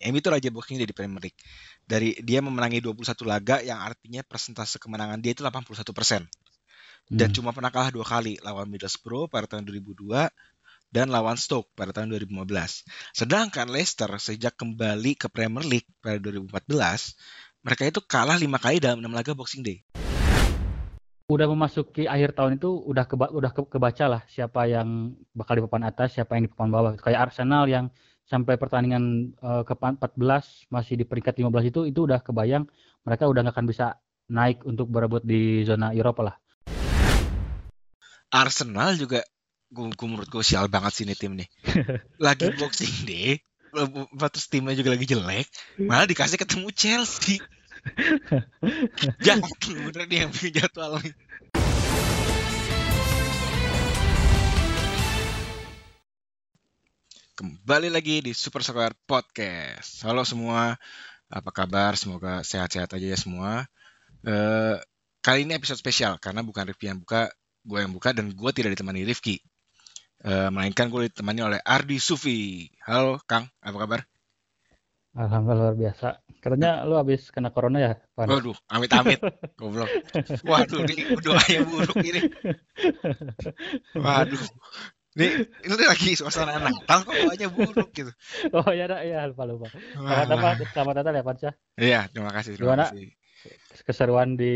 [0.00, 1.40] MU itu raja Boxing Day di Premier League.
[1.84, 6.24] Dari dia memenangi 21 laga yang artinya persentase kemenangan dia itu 81 persen.
[7.12, 7.36] Dan Hmm.
[7.36, 10.30] cuma pernah kalah dua kali lawan Middlesbrough pada tahun 2002
[10.88, 12.84] dan lawan Stoke pada tahun 2015.
[13.12, 17.16] Sedangkan Leicester sejak kembali ke Premier League pada 2014,
[17.64, 19.80] mereka itu kalah lima kali dalam enam laga Boxing Day.
[21.32, 25.64] udah memasuki akhir tahun itu udah keba udah ke- kebaca lah siapa yang bakal di
[25.64, 26.92] papan atas, siapa yang di papan bawah.
[27.00, 27.88] Kayak Arsenal yang
[28.32, 32.64] sampai pertandingan eh, ke 14 masih di peringkat 15 itu itu udah kebayang
[33.04, 34.00] mereka udah nggak akan bisa
[34.32, 36.36] naik untuk berebut di zona Eropa lah.
[38.32, 39.20] Arsenal juga
[39.68, 41.48] gue, menurut gue sial banget sih ini tim nih.
[42.24, 43.44] Lagi Boxing Day,
[44.32, 45.48] terus timnya juga lagi jelek,
[45.80, 47.40] malah dikasih ketemu Chelsea.
[49.26, 51.12] Jangan bener nih yang bikin jadwal nih.
[57.42, 60.06] Kembali lagi di Super Soccer Podcast.
[60.06, 60.78] Halo semua,
[61.26, 61.98] apa kabar?
[61.98, 63.66] Semoga sehat-sehat aja ya semua.
[64.22, 64.78] Eh,
[65.18, 67.34] kali ini episode spesial karena bukan Rifki yang buka,
[67.66, 69.42] gue yang buka dan gue tidak ditemani Rifki.
[70.22, 72.70] Eh, melainkan gue ditemani oleh Ardi Sufi.
[72.86, 74.00] Halo Kang, apa kabar?
[75.18, 76.22] Alhamdulillah luar biasa.
[76.38, 78.30] Katanya lu habis kena corona ya, Pan?
[78.30, 79.18] Waduh, amit-amit.
[79.58, 79.90] Goblok.
[80.46, 82.22] Waduh, ini doanya buruk ini.
[83.98, 84.46] Waduh.
[85.12, 88.12] Ini, ini lagi suasana Natal kok doanya buruk gitu.
[88.56, 89.68] Oh ya, ya lupa lupa.
[89.92, 90.48] Selamat apa?
[90.72, 91.52] Selamat Natal ya.
[91.76, 92.56] Iya, terima kasih.
[92.56, 92.84] Terima Gimana?
[92.88, 93.12] kasih.
[93.84, 94.54] Keseruan di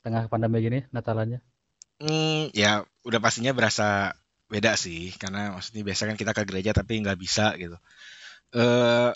[0.00, 1.44] tengah pandemi gini Natalannya.
[2.00, 4.16] Hmm, ya udah pastinya berasa
[4.48, 7.76] beda sih, karena maksudnya biasa kan kita ke gereja tapi nggak bisa gitu.
[8.56, 9.10] Eh,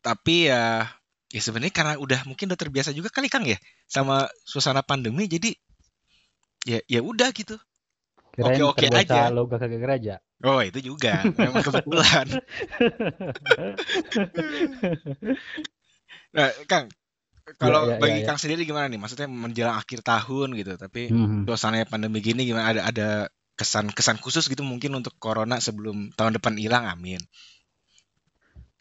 [0.00, 0.88] tapi ya,
[1.28, 5.52] ya sebenarnya karena udah mungkin udah terbiasa juga kali Kang ya sama suasana pandemi, jadi
[6.64, 7.60] ya ya udah gitu.
[8.36, 9.32] Kirain Oke-oke terbiasa aja.
[9.32, 10.14] lo gak ke gereja.
[10.44, 12.26] Oh itu juga, memang kebetulan.
[16.36, 16.92] Nah, Kang,
[17.56, 18.26] kalau Ya, ya, bagi ya, ya.
[18.28, 19.00] Kang sendiri gimana nih?
[19.00, 21.48] Maksudnya menjelang akhir tahun gitu, tapi Mhm.
[21.48, 22.66] suasananya pandemi gini gimana?
[22.76, 23.08] Ada ada
[23.56, 27.22] kesan-kesan khusus gitu mungkin untuk corona sebelum tahun depan hilang, amin.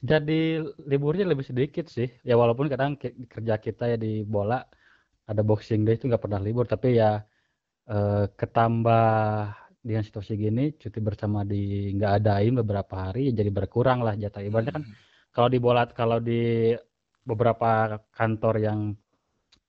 [0.05, 2.09] Jadi liburnya lebih sedikit sih.
[2.21, 2.99] Ya walaupun kadang
[3.33, 4.61] kerja kita ya di bola
[5.25, 7.25] ada boxing day itu nggak pernah libur, tapi ya
[7.93, 9.05] eh, ketambah
[9.87, 11.55] dengan situasi gini cuti bersama di
[11.95, 14.41] nggak adain beberapa hari ya jadi berkurang lah jatah.
[14.47, 14.95] Ibaratnya kan Hmm.
[15.35, 16.33] kalau di bola kalau di
[17.29, 17.67] beberapa
[18.17, 18.79] kantor yang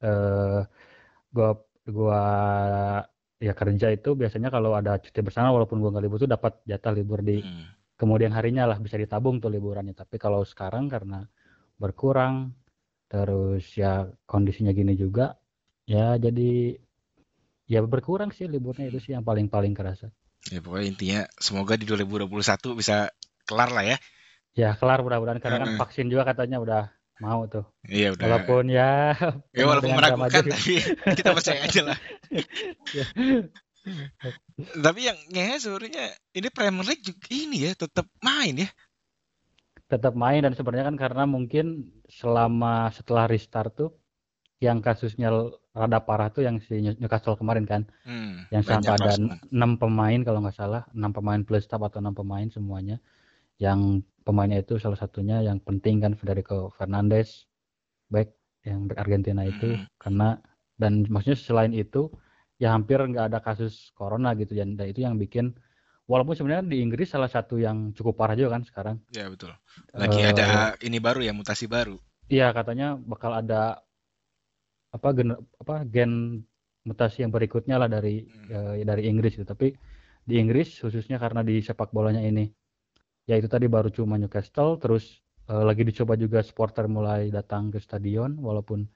[0.07, 0.61] eh
[1.35, 1.51] gua
[1.97, 2.21] gua
[3.47, 6.93] ya kerja itu biasanya kalau ada cuti bersama walaupun gua nggak libur tuh dapat jatah
[6.97, 7.77] libur di Hmm.
[8.01, 9.95] kemudian harinya lah bisa ditabung tuh liburannya.
[9.97, 11.25] Tapi kalau sekarang karena
[11.83, 12.53] berkurang
[13.13, 15.37] terus ya kondisinya gini juga
[15.89, 16.77] ya jadi
[17.67, 20.15] ya berkurang sih liburnya itu sih yang paling-paling kerasa.
[20.51, 22.31] Ya pokoknya intinya semoga di 2021
[22.79, 23.11] bisa
[23.47, 23.97] kelar lah ya.
[24.57, 26.83] Ya kelar mudah-mudahan karena kan vaksin juga katanya udah
[27.19, 27.67] mau tuh.
[27.91, 28.25] Iya udah.
[28.25, 29.13] Walaupun ya
[29.51, 30.81] Ya walaupun meragukan tapi
[31.19, 31.99] kita percaya aja lah.
[32.95, 33.05] Ya.
[34.57, 38.71] Tapi yang ngehe sebenarnya ini Premier League juga ini ya tetap main ya.
[39.87, 43.95] tetap main dan sebenarnya kan karena mungkin selama setelah restart tuh
[44.59, 45.31] yang kasusnya
[45.77, 47.85] rada parah tuh yang si New- Newcastle kemarin kan.
[48.09, 49.13] Hmm, yang sampai ada
[49.53, 50.83] enam pemain kalau nggak salah.
[50.97, 52.97] Enam pemain plus staff atau enam pemain semuanya.
[53.61, 57.45] Yang pemainnya itu salah satunya yang penting kan Federico Fernandes
[58.09, 58.33] back
[58.65, 59.77] yang back Argentina itu.
[59.77, 59.85] Hmm.
[60.01, 60.29] karena
[60.77, 62.09] dan maksudnya selain itu
[62.57, 64.57] ya hampir nggak ada kasus corona gitu.
[64.57, 65.53] Dan, dan itu yang bikin
[66.09, 68.97] walaupun sebenarnya di Inggris salah satu yang cukup parah juga kan sekarang.
[69.13, 69.53] Ya betul.
[69.93, 72.01] Lagi Eh, ada ini baru ya mutasi baru.
[72.27, 73.86] Iya katanya bakal ada
[74.95, 76.43] apa gen apa gen
[76.87, 78.81] mutasi yang berikutnya lah dari Hmm.
[78.81, 79.47] eh, dari Inggris gitu.
[79.47, 79.75] Tapi
[80.27, 82.51] di Inggris khususnya karena di sepak bolanya ini
[83.27, 87.79] ya itu tadi baru cuma Newcastle terus eh, lagi dicoba juga supporter mulai datang ke
[87.83, 88.87] stadion walaupun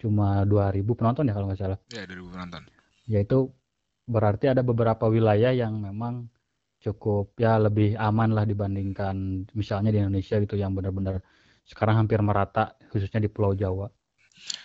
[0.00, 1.78] cuma 2000 penonton ya kalau nggak salah.
[1.92, 2.62] Ya 2000 penonton.
[3.08, 3.52] Ya itu
[4.08, 6.28] berarti ada beberapa wilayah yang memang
[6.84, 11.24] cukup ya lebih aman lah dibandingkan misalnya di Indonesia gitu yang benar-benar
[11.64, 13.88] sekarang hampir merata khususnya di Pulau Jawa.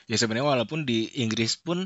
[0.10, 1.86] Ya sebenarnya walaupun di Inggris pun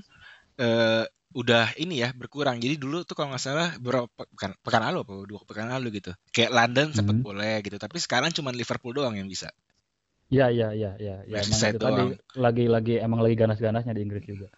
[0.60, 2.62] eh, udah ini ya berkurang.
[2.62, 6.14] Jadi dulu tuh kalau nggak salah berapa pekan, pekan lalu apa dua pekan lalu gitu.
[6.30, 7.26] Kayak London sempat Hmm.
[7.26, 7.78] boleh gitu.
[7.82, 9.50] Tapi sekarang cuma Liverpool doang yang bisa.
[10.34, 11.38] Ya, ya, ya, ya, ya.
[11.46, 12.10] Emang itu tadi doang.
[12.34, 14.50] lagi-lagi emang lagi ganas-ganasnya di Inggris juga.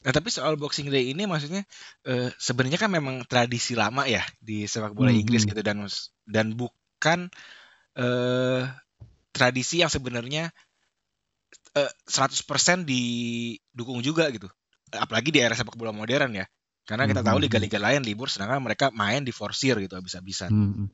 [0.00, 1.68] Nah tapi soal Boxing Day ini maksudnya
[2.08, 5.50] eh, sebenarnya kan memang tradisi lama ya di sepak bola Hmm, Inggris hmm.
[5.52, 5.84] gitu dan
[6.24, 7.28] dan bukan
[8.00, 8.62] eh,
[9.36, 10.48] tradisi yang sebenarnya
[11.76, 14.50] eh, 100% didukung juga gitu.
[14.90, 16.46] Apalagi di era sepak bola modern ya.
[16.88, 20.50] Karena kita tahu hmm, liga-liga lain libur sedangkan mereka main di forsir gitu habis-habisan.
[20.50, 20.90] Hmm.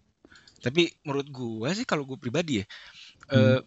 [0.60, 2.66] Tapi menurut gua sih kalau gue pribadi ya
[3.26, 3.58] Hmm.
[3.58, 3.60] eh,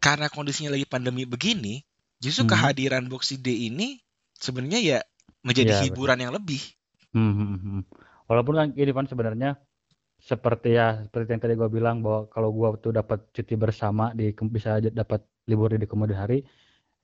[0.00, 1.82] karena kondisinya lagi pandemi begini,
[2.22, 2.54] justru Hmm.
[2.54, 3.98] kehadiran Boxing Day ini
[4.38, 4.98] sebenarnya ya
[5.42, 6.62] menjadi Iya, hiburan yang lebih.
[7.10, 7.82] Hmm, hmm, hmm.
[8.30, 9.58] Walaupun kan gini Van sebenarnya
[10.26, 14.34] seperti ya seperti yang tadi gue bilang bahwa kalau gue tuh dapat cuti bersama di
[14.50, 16.42] bisa aja dapat libur di kemudian hari,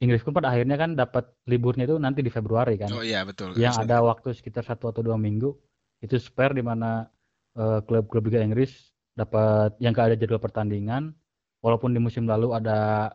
[0.03, 3.55] Inggris pun pada akhirnya kan dapat liburnya itu nanti di Februari kan, Oh iya betul.
[3.55, 3.87] yang Bisa.
[3.87, 5.55] ada waktu sekitar satu atau dua minggu
[6.03, 7.07] itu spare di mana
[7.55, 11.15] eh, klub-klub Liga Inggris dapat yang gak ada jadwal pertandingan,
[11.63, 13.13] walaupun di musim lalu ada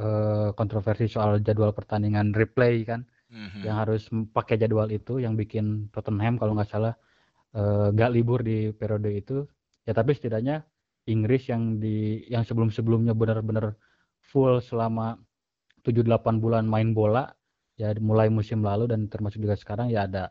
[0.00, 3.62] eh, kontroversi soal jadwal pertandingan replay kan Mhm.
[3.62, 6.94] yang harus pakai jadwal itu yang bikin Tottenham kalau nggak salah
[7.56, 9.36] eh, nggak libur di periode itu.
[9.86, 10.62] Ya tapi setidaknya
[11.08, 13.74] Inggris yang di yang sebelum-sebelumnya benar-benar
[14.30, 15.18] full selama
[15.82, 17.32] 7-8 bulan main bola
[17.80, 20.28] ya mulai musim lalu dan termasuk juga sekarang ya ada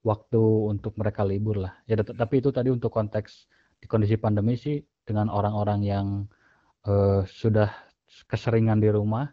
[0.00, 0.40] waktu
[0.72, 1.74] untuk mereka libur lah.
[1.84, 3.46] Ya tapi itu tadi untuk konteks
[3.82, 6.06] di kondisi pandemi sih dengan orang-orang yang
[6.88, 7.68] eh, sudah
[8.30, 9.28] keseringan di rumah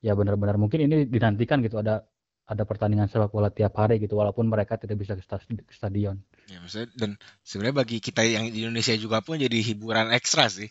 [0.00, 1.82] ya benar-benar mungkin ini dinantikan gitu.
[1.82, 2.04] Ada
[2.50, 6.18] ada pertandingan sepak bola tiap hari gitu walaupun mereka tidak bisa ke sta- ke stadion.
[6.50, 7.10] Ya, maksudnya dan
[7.46, 10.66] sebenarnya bagi kita yang di Indonesia juga pun jadi hiburan ekstra sih.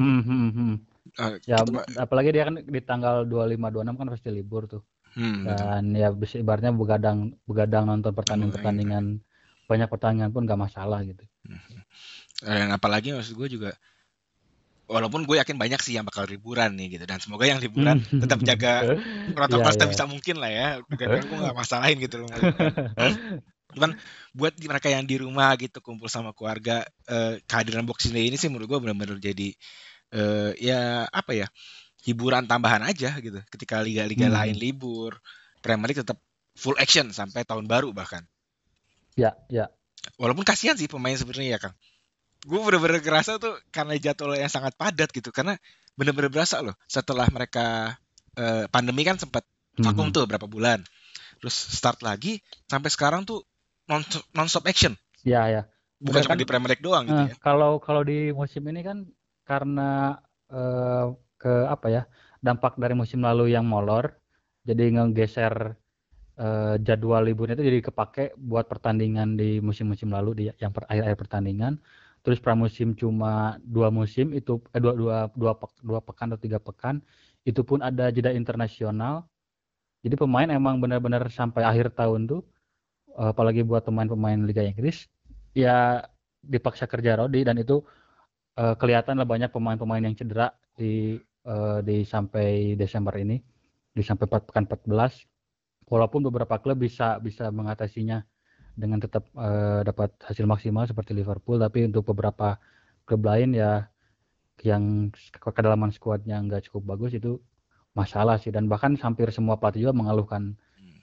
[0.00, 0.74] Hmm, hmm, hmm.
[1.20, 4.82] Eh, Ya kita- apalagi dia kan di tanggal 25 26 kan pasti libur tuh.
[5.12, 5.68] hmm, betul.
[5.68, 9.20] Dan ya bisa ibaratnya begadang begadang nonton pertandingan-pertandingan
[9.68, 11.24] banyak pertandingan pun gak masalah gitu.
[12.40, 13.70] Dan apalagi maksud gue juga
[14.86, 18.38] walaupun gue yakin banyak sih yang bakal liburan nih gitu dan semoga yang liburan tetap
[18.42, 18.86] jaga
[19.34, 20.68] protokol Iya, sebisa mungkin lah ya.
[20.98, 22.30] Karena gue gak masalahin gitu loh.
[23.76, 23.92] Cuman
[24.32, 28.48] buat mereka yang di rumah gitu kumpul sama keluarga eh, kehadiran Boxing Day ini sih
[28.48, 29.48] menurut gue benar-benar jadi
[30.14, 31.46] eh, ya apa ya
[32.06, 33.38] hiburan tambahan aja gitu.
[33.50, 34.36] Ketika liga-liga Hmm.
[34.38, 35.18] lain libur,
[35.60, 36.18] Premier League tetap
[36.56, 38.22] full action sampai tahun baru bahkan.
[39.16, 39.72] Ya, ya.
[40.20, 41.74] Walaupun kasihan sih pemain sebenarnya ya Kang.
[42.44, 45.32] Gue bener-bener ngerasa tuh karena jadwal yang sangat padat gitu.
[45.32, 45.56] Karena
[45.96, 47.96] bener-bener berasa loh setelah mereka
[48.36, 49.48] eh, pandemi kan sempat
[49.80, 50.14] vakum Mhm.
[50.14, 50.84] tuh berapa bulan.
[51.40, 53.40] Terus start lagi sampai sekarang tuh
[53.88, 54.04] non
[54.36, 54.92] non-stop action.
[55.24, 55.62] Ya, ya.
[55.96, 56.40] Bukan cuma kan?
[56.40, 57.36] di Premier League doang gitu Eh, ya.
[57.40, 59.08] kalau kalau di musim ini kan
[59.48, 60.20] karena
[60.52, 62.02] eh, ke apa ya
[62.44, 64.20] dampak dari musim lalu yang molor,
[64.68, 65.80] jadi ngegeser
[66.36, 71.16] eh, jadwal liburnya itu jadi kepake buat pertandingan di musim-musim lalu di yang per, akhir-akhir
[71.16, 71.80] pertandingan.
[72.26, 76.98] Terus pramusim cuma dua musim itu eh, dua dua dua dua pekan atau tiga pekan
[77.46, 79.30] itu pun ada jeda internasional.
[80.02, 82.42] Jadi pemain emang benar-benar sampai akhir tahun tuh
[83.14, 85.06] eh, apalagi buat pemain-pemain Liga Inggris
[85.54, 86.02] ya
[86.42, 87.86] dipaksa kerja Rodi dan itu
[88.58, 93.38] eh, kelihatan lah banyak pemain-pemain yang cedera di eh, di sampai Desember ini
[93.96, 98.20] di sampai pekan 14 walaupun beberapa klub bisa bisa mengatasinya
[98.76, 102.60] dengan tetap eh, dapat hasil maksimal seperti Liverpool tapi untuk beberapa
[103.08, 103.88] klub lain ya
[104.64, 107.40] yang ke- kedalaman skuadnya nggak cukup bagus itu
[107.96, 110.56] masalah sih dan bahkan hampir semua pelatih juga mengeluhkan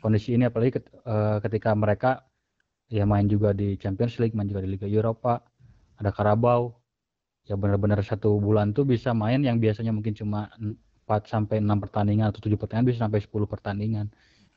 [0.04, 2.12] kondisi ini apalagi ket- eh, ketika mereka
[2.92, 5.42] ya main juga di Champions League, main juga di Liga Eropa,
[5.98, 6.78] ada Carabao.
[7.44, 10.48] Ya benar-benar satu bulan tuh bisa main yang biasanya mungkin cuma
[11.04, 14.08] 4 sampai 6 pertandingan atau 7 pertandingan bisa sampai 10 pertandingan.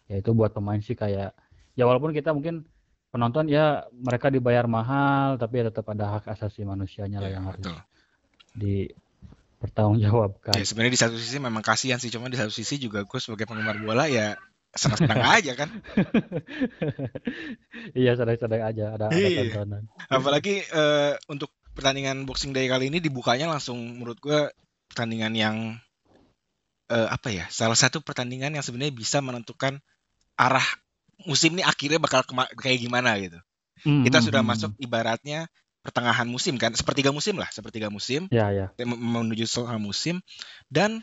[0.07, 1.35] Ya itu buat pemain sih kayak
[1.75, 2.63] ya walaupun kita mungkin
[3.11, 7.45] penonton ya mereka dibayar mahal tapi ya tetap ada hak asasi manusianya lah Ya, yang
[7.49, 7.77] harus betul.
[8.57, 10.55] dipertanggungjawabkan.
[10.59, 13.49] Ya sebenarnya di satu sisi memang kasihan sih, cuma di satu sisi juga gue sebagai
[13.49, 14.37] penggemar bola ya
[14.77, 15.69] senang-senang aja kan.
[17.97, 19.41] Iya sedang-sedang aja ada, ada Iya.
[19.49, 19.83] tontonan.
[20.11, 24.53] Apalagi eh, untuk pertandingan Boxing Day kali ini dibukanya langsung menurut gue
[24.93, 25.57] pertandingan yang
[26.93, 27.45] eh, apa ya?
[27.49, 29.81] Salah satu pertandingan yang sebenarnya bisa menentukan
[30.37, 30.65] arah
[31.25, 32.23] musim ini akhirnya bakal
[32.61, 33.39] kayak gimana gitu.
[34.05, 35.49] Kita Hmm, sudah hmm, masuk ibaratnya
[35.85, 38.77] pertengahan musim kan, sepertiga musim lah, sepertiga musim Ya ya.
[38.83, 40.21] menuju setengah musim
[40.69, 41.01] dan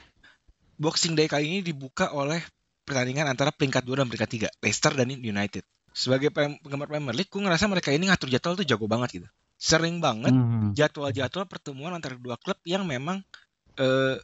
[0.77, 2.41] Boxing Day kali ini dibuka oleh
[2.83, 5.63] pertandingan antara peringkat 2 dan peringkat 3, Leicester dan United.
[5.93, 9.27] Sebagai penggemar Premier League, gue ngerasa mereka ini ngatur jadwal tuh jago banget gitu.
[9.61, 13.21] Sering banget Hmm, jadwal-jadwal pertemuan antara dua klub yang memang
[13.79, 14.17] eh,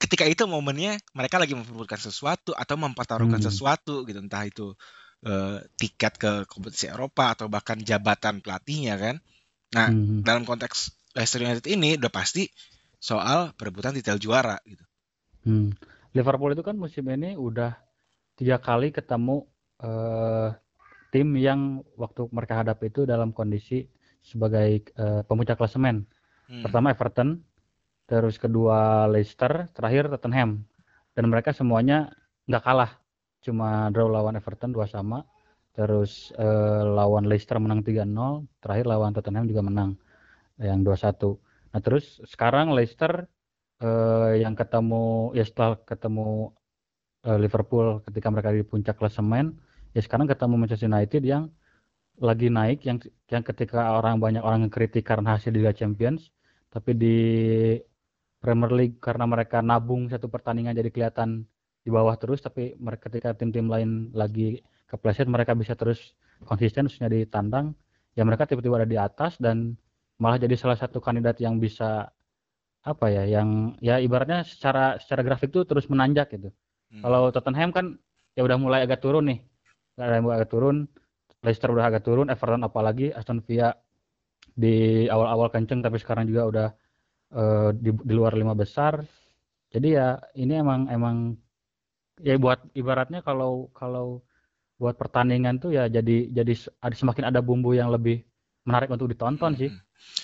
[0.00, 3.42] ketika itu momennya mereka lagi memperebutkan sesuatu atau mempertaruhkan Hmm.
[3.42, 4.72] sesuatu gitu, entah itu
[5.24, 9.16] eh, tiket ke kompetisi Eropa atau bahkan jabatan pelatihnya kan.
[9.70, 10.26] Nah, hmm.
[10.26, 12.50] dalam konteks Leicester United ini udah pasti
[13.00, 14.84] soal perebutan titel juara gitu.
[15.46, 15.72] Hmm.
[16.12, 17.74] Liverpool itu kan musim ini udah
[18.36, 19.46] tiga kali ketemu
[19.80, 20.48] eh,
[21.10, 23.88] tim yang waktu mereka hadapi itu dalam kondisi
[24.20, 26.04] sebagai eh, pemuncak klasemen.
[26.46, 26.62] Hmm.
[26.66, 27.40] Pertama Everton,
[28.04, 30.66] terus kedua Leicester, terakhir Tottenham.
[31.16, 32.14] Dan mereka semuanya
[32.46, 32.99] nggak kalah,
[33.44, 35.24] cuma draw lawan Everton dua sama,
[35.76, 38.06] terus eh, lawan Leicester menang 3-0,
[38.62, 39.96] terakhir lawan Tottenham juga menang
[40.60, 41.40] yang 2-1.
[41.72, 43.24] Nah terus sekarang Leicester
[43.80, 46.52] uh, yang ketemu ya setelah ketemu
[47.26, 49.56] uh, Liverpool ketika mereka di puncak klasemen
[49.96, 51.50] ya sekarang ketemu Manchester United yang
[52.20, 53.00] lagi naik yang
[53.32, 56.28] yang ketika orang banyak orang yang kritik karena hasil Liga Champions
[56.68, 57.16] tapi di
[58.40, 61.48] Premier League karena mereka nabung satu pertandingan jadi kelihatan
[61.80, 64.60] di bawah terus tapi mereka ketika tim-tim lain lagi
[64.90, 66.12] kepleset mereka bisa terus
[66.44, 67.72] konsisten khususnya di tandang
[68.16, 69.76] ya mereka tiba-tiba ada di atas dan
[70.20, 72.12] malah jadi salah satu kandidat yang bisa
[72.80, 76.48] apa ya yang ya ibaratnya secara secara grafik tuh terus menanjak gitu.
[76.90, 77.06] Hmm.
[77.06, 77.86] kalau Tottenham kan
[78.34, 79.38] ya udah mulai agak turun nih.
[79.96, 80.88] Udah mulai agak turun
[81.40, 83.72] Leicester udah agak turun Everton apalagi Aston Villa
[84.52, 86.68] di awal-awal kenceng tapi sekarang juga udah
[87.32, 89.00] uh, di, di luar lima besar.
[89.70, 91.16] Jadi ya ini emang emang
[92.20, 94.24] ya buat ibaratnya kalau kalau
[94.80, 98.24] buat pertandingan tuh ya jadi jadi ada semakin ada bumbu yang lebih
[98.64, 99.70] menarik untuk ditonton sih.
[99.72, 99.82] Hmm.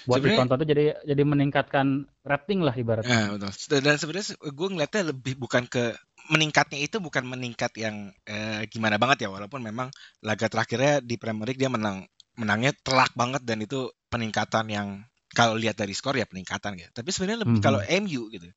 [0.09, 1.87] Buat sebenernya, ditonton tuh jadi jadi meningkatkan
[2.25, 3.13] rating lah ibaratnya.
[3.13, 3.53] Ya, betul.
[3.85, 5.93] Dan sebenarnya gue ngeliatnya lebih bukan ke
[6.33, 9.93] meningkatnya itu bukan meningkat yang eh, gimana banget ya walaupun memang
[10.25, 12.03] laga terakhirnya di Premier League dia menang
[12.35, 14.89] menangnya telak banget dan itu peningkatan yang
[15.37, 16.91] kalau lihat dari skor ya peningkatan gitu.
[16.97, 17.69] Tapi sebenarnya lebih mm -hmm.
[17.69, 18.49] kalau MU gitu.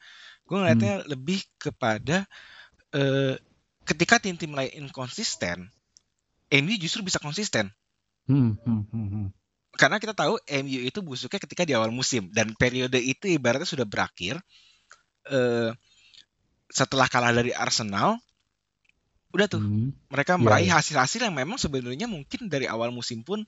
[0.47, 1.05] Gue ngeliatnya mm.
[1.11, 2.25] lebih kepada
[2.93, 3.35] eh,
[3.85, 5.69] ketika tim-tim lain inkonsisten,
[6.49, 7.69] MU justru bisa konsisten.
[8.29, 9.27] Hmm, hmm, hmm, hmm.
[9.77, 13.85] Karena kita tahu MU itu busuknya ketika di awal musim dan periode itu ibaratnya sudah
[13.85, 14.37] berakhir.
[15.29, 15.71] Eh,
[16.69, 18.21] setelah kalah dari Arsenal,
[19.33, 20.09] udah tuh hmm.
[20.09, 20.77] mereka iya, meraih iya.
[20.77, 23.45] hasil-hasil yang memang sebenarnya mungkin dari awal musim pun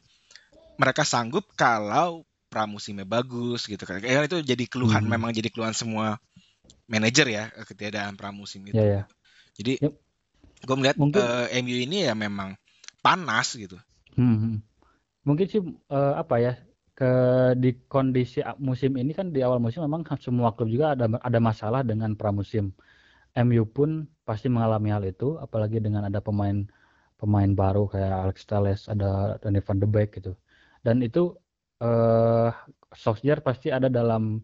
[0.78, 4.02] mereka sanggup kalau pramusimnya bagus gitu kan.
[4.02, 5.12] Ya, itu jadi keluhan hmm.
[5.14, 6.18] memang jadi keluhan semua
[6.90, 8.78] manajer ya ketiadaan pramusim itu.
[8.78, 9.06] Yeah, yeah.
[9.58, 9.93] Jadi yep.
[10.63, 11.20] gue melihat Mungkin...
[11.20, 12.55] uh, eh, MU ini ya memang
[13.01, 13.77] panas gitu.
[14.15, 14.38] Hmm.
[14.38, 14.55] hmm.
[15.22, 15.62] Mungkin sih
[15.93, 16.53] uh, apa ya
[16.98, 17.12] ke
[17.58, 21.81] di kondisi musim ini kan di awal musim memang semua klub juga ada ada masalah
[21.81, 22.74] dengan pramusim.
[23.31, 26.67] MU pun pasti mengalami hal itu, apalagi dengan ada pemain
[27.15, 30.36] pemain baru kayak Alex Telles, ada Danny van de Beek gitu.
[30.84, 31.31] Dan itu
[31.79, 32.50] uh,
[32.91, 34.43] Solskjaer pasti ada dalam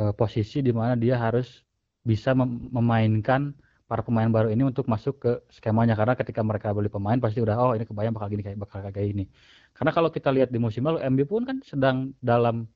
[0.00, 1.60] uh, posisi di mana dia harus
[2.06, 3.52] bisa mem memainkan
[3.86, 7.54] para pemain baru ini untuk masuk ke skemanya karena ketika mereka beli pemain pasti udah
[7.54, 9.24] oh ini kebayang bakal gini kayak bakal kayak ini.
[9.70, 12.66] Karena kalau kita lihat di musim lalu MU pun kan sedang dalam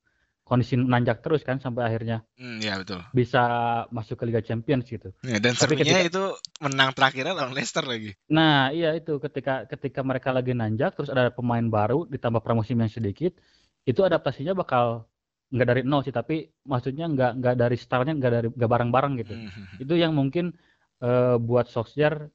[0.50, 3.42] kondisi nanjak terus kan sampai akhirnya hmm, ya betul bisa
[3.94, 5.14] masuk ke Liga Champions gitu.
[5.22, 6.22] Ya, dan Tapi ketika, itu
[6.58, 8.18] menang terakhirnya lawan Leicester lagi.
[8.26, 12.90] Nah iya itu ketika ketika mereka lagi nanjak terus ada pemain baru ditambah pramusim yang
[12.90, 13.38] sedikit
[13.86, 15.06] itu adaptasinya bakal
[15.50, 19.34] nggak dari nol sih tapi maksudnya nggak nggak dari startnya nggak dari nggak bareng-bareng gitu.
[19.38, 19.82] Hmm, hmm.
[19.86, 20.50] Itu yang mungkin
[21.02, 22.28] uh, buat Solskjaer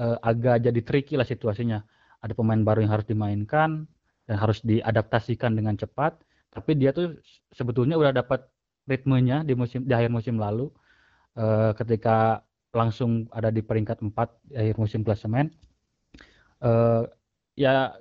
[0.00, 1.80] uh, agak jadi tricky lah situasinya.
[2.20, 3.88] Ada pemain baru yang harus dimainkan
[4.28, 6.20] dan harus diadaptasikan dengan cepat.
[6.50, 7.16] Tapi dia tuh
[7.54, 8.44] sebetulnya udah dapat
[8.84, 10.68] ritmenya di musim di akhir musim lalu
[11.38, 12.42] uh, ketika
[12.74, 14.14] langsung ada di peringkat 4
[14.50, 15.50] di akhir musim klasemen.
[16.60, 17.08] Uh,
[17.56, 17.96] ya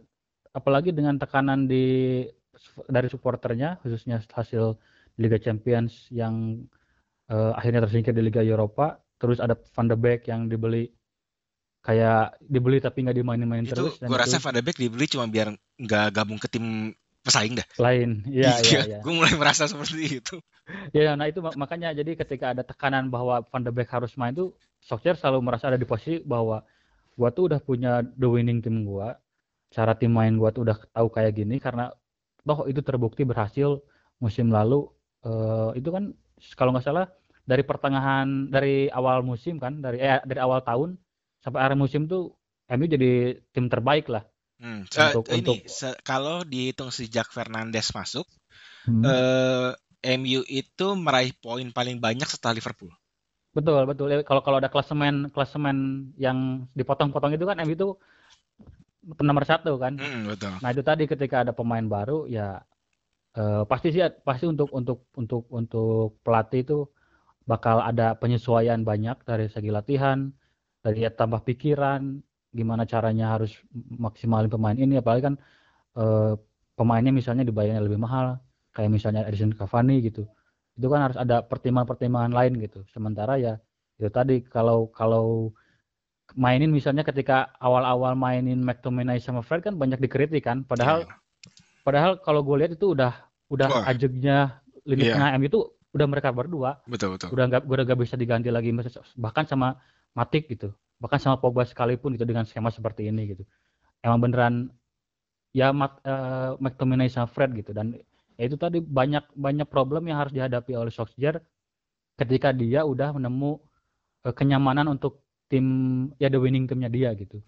[0.52, 2.28] apalagi dengan tekanan di
[2.92, 4.76] dari supporternya khususnya hasil
[5.16, 6.64] Liga Champions yang
[7.32, 10.90] uh, akhirnya tersingkir di Liga Eropa terus ada Van de Beek yang dibeli
[11.84, 14.00] kayak dibeli tapi nggak dimainin-mainin terus.
[14.00, 17.68] Gue rasa Van de Beek dibeli cuma biar nggak gabung ke tim pesaing dah.
[17.78, 18.82] Lain, iya iya.
[18.88, 19.00] iya.
[19.04, 20.40] Gue mulai merasa seperti itu.
[20.96, 24.56] Ya, nah itu makanya jadi ketika ada tekanan bahwa Van de Beek harus main tuh,
[24.80, 26.64] Solskjaer selalu merasa ada di posisi bahwa
[27.20, 29.20] gua tuh udah punya the winning team gua,
[29.74, 31.92] cara tim main gua tuh udah tahu kayak gini karena
[32.48, 33.84] toh itu terbukti berhasil
[34.24, 34.88] musim lalu.
[35.20, 36.16] Uh, itu kan
[36.56, 37.12] kalau nggak salah
[37.50, 41.01] dari pertengahan dari awal musim kan dari eh, dari awal tahun
[41.41, 42.38] sampai akhir musim tuh
[42.70, 44.22] MU jadi tim terbaik lah.
[44.62, 44.86] Hmm.
[44.86, 45.58] Untuk, ini untuk...
[46.06, 48.29] kalau dihitung sejak Fernandes masuk,
[48.86, 49.01] hmm.
[49.01, 49.72] eh,
[50.22, 52.94] MU itu meraih poin paling banyak setelah Liverpool.
[53.50, 54.13] Betul betul.
[54.22, 57.89] Kalau kalau ada klasemen klasemen yang dipotong-potong itu kan MU itu
[59.25, 59.98] nomor satu kan.
[59.98, 60.53] Hmm, betul.
[60.62, 62.62] Nah itu tadi ketika ada pemain baru ya
[63.34, 66.79] uh, pasti sih pasti untuk untuk untuk untuk pelatih itu
[67.50, 70.29] bakal ada penyesuaian banyak dari segi latihan,
[70.86, 72.22] dari ya, tambah pikiran,
[72.53, 75.36] gimana caranya harus maksimalin pemain ini, apalagi kan
[75.98, 76.38] eh,
[76.77, 78.38] pemainnya misalnya dibayarnya lebih mahal,
[78.77, 80.29] kayak misalnya Edison Cavani gitu.
[80.77, 82.86] Itu kan harus ada pertimbangan-pertimbangan lain gitu.
[82.94, 83.58] Sementara ya
[83.98, 85.51] itu tadi kalau kalau
[86.38, 91.18] mainin misalnya ketika awal-awal mainin McTominay sama Fred kan banyak dikritik kan, padahal yeah.
[91.82, 93.12] padahal kalau gue lihat itu udah
[93.50, 93.89] udah Wah.
[93.89, 95.18] ajegnya lini yeah.
[95.18, 95.60] tengah M itu
[95.96, 98.69] udah mereka berdua betul betul udah nggak udah nggak bisa diganti lagi
[99.17, 99.77] bahkan sama
[100.13, 103.43] Matik gitu bahkan sama Pogba sekalipun itu dengan skema seperti ini gitu
[104.05, 104.55] emang beneran
[105.55, 107.98] ya Mat, uh, McTominay sama Fred gitu dan
[108.39, 111.41] ya itu tadi banyak banyak problem yang harus dihadapi oleh Solskjaer
[112.15, 113.60] ketika dia udah menemu
[114.27, 115.65] uh, kenyamanan untuk tim
[116.22, 117.41] ya the winning timnya dia gitu.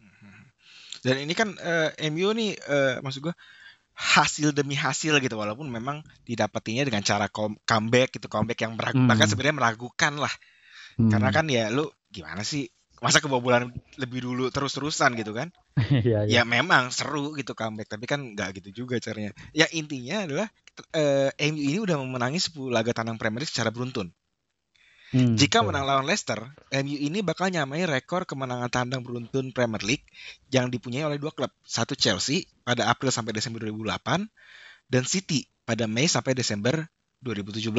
[1.02, 3.34] Dan ini kan uh, MU nih uh, maksud gue
[4.02, 7.30] hasil demi hasil gitu walaupun memang didapatinya dengan cara
[7.70, 9.06] comeback gitu comeback yang meragu, hmm.
[9.06, 10.34] bahkan sebenarnya meragukan lah
[10.98, 11.14] hmm.
[11.14, 12.66] karena kan ya lu gimana sih
[12.98, 15.54] masa kebobolan lebih dulu terus-terusan gitu kan
[16.06, 16.42] ya, ya.
[16.42, 20.48] ya memang seru gitu comeback tapi kan nggak gitu juga caranya ya intinya adalah
[20.98, 24.10] uh, MU ini udah memenangi 10 laga tandang Premier League secara beruntun
[25.12, 25.76] Hmm, Jika betul.
[25.76, 26.40] menang lawan Leicester,
[26.72, 30.08] MU ini bakal nyamai rekor kemenangan tandang beruntun Premier League
[30.48, 31.52] yang dipunyai oleh dua klub.
[31.68, 34.24] Satu Chelsea pada April sampai Desember 2008
[34.88, 36.88] dan City pada Mei sampai Desember
[37.28, 37.76] 2017.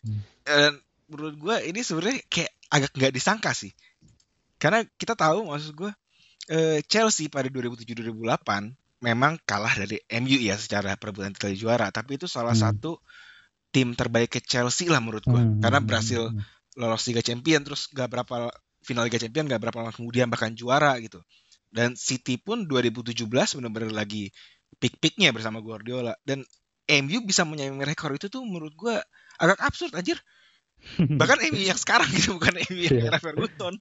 [0.00, 0.20] Hmm.
[0.48, 0.80] Dan
[1.12, 3.76] menurut gue ini sebenarnya kayak agak nggak disangka sih.
[4.56, 5.92] Karena kita tahu maksud gue
[6.48, 12.24] eh, Chelsea pada 2007-2008 memang kalah dari MU ya secara perebutan titel juara, tapi itu
[12.24, 12.64] salah hmm.
[12.64, 12.96] satu
[13.76, 15.60] tim terbaik ke Chelsea lah menurut gua hmm.
[15.60, 16.80] karena berhasil hmm, hmm.
[16.80, 18.48] lolos Liga Champion terus gak berapa
[18.80, 21.20] final Liga Champion gak berapa lama kemudian bahkan juara gitu
[21.68, 24.32] dan City pun 2017 benar-benar lagi
[24.80, 26.40] pick-picknya bersama Guardiola dan
[26.88, 29.04] MU bisa menyamai rekor itu tuh menurut gua
[29.36, 30.16] agak absurd anjir
[31.20, 33.20] bahkan MU yang sekarang gitu bukan MU yang yeah.
[33.20, 33.76] Ferguson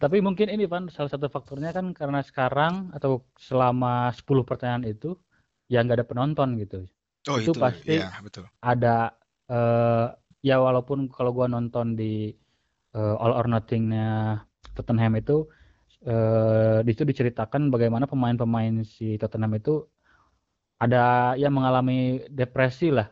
[0.00, 5.20] tapi mungkin ini Pan salah satu faktornya kan karena sekarang atau selama 10 pertanyaan itu
[5.68, 6.88] ya nggak ada penonton gitu
[7.30, 7.60] Oh itu, itu.
[7.60, 8.44] pasti ya, betul.
[8.58, 9.14] ada
[9.46, 10.10] uh,
[10.42, 12.34] ya walaupun kalau gua nonton di
[12.96, 14.42] uh, All or Nothing-nya
[14.74, 15.46] Tottenham itu
[16.06, 19.84] uh, di situ diceritakan bagaimana pemain-pemain si Tottenham itu
[20.80, 23.08] ada yang mengalami depresi lah.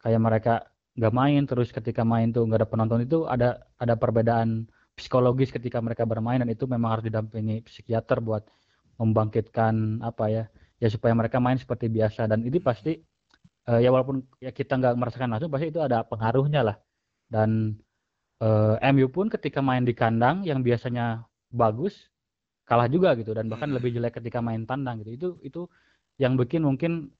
[0.00, 0.54] Kayak mereka
[0.96, 5.80] nggak main terus ketika main tuh nggak ada penonton itu ada ada perbedaan psikologis ketika
[5.80, 8.44] mereka bermain dan itu memang harus didampingi psikiater buat
[9.00, 10.44] membangkitkan apa ya
[10.82, 12.26] ya supaya mereka main seperti biasa.
[12.26, 12.98] Dan ini pasti
[13.68, 16.76] uh, ya walaupun ya kita nggak merasakan langsung pasti itu ada pengaruhnya lah.
[17.28, 17.80] Dan
[18.42, 22.10] uh, eh, MU pun ketika main di kandang yang biasanya bagus
[22.62, 23.76] kalah juga gitu dan bahkan hmm.
[23.76, 25.10] lebih jelek ketika main tandang gitu.
[25.12, 25.60] Itu itu
[26.20, 27.10] yang bikin mungkin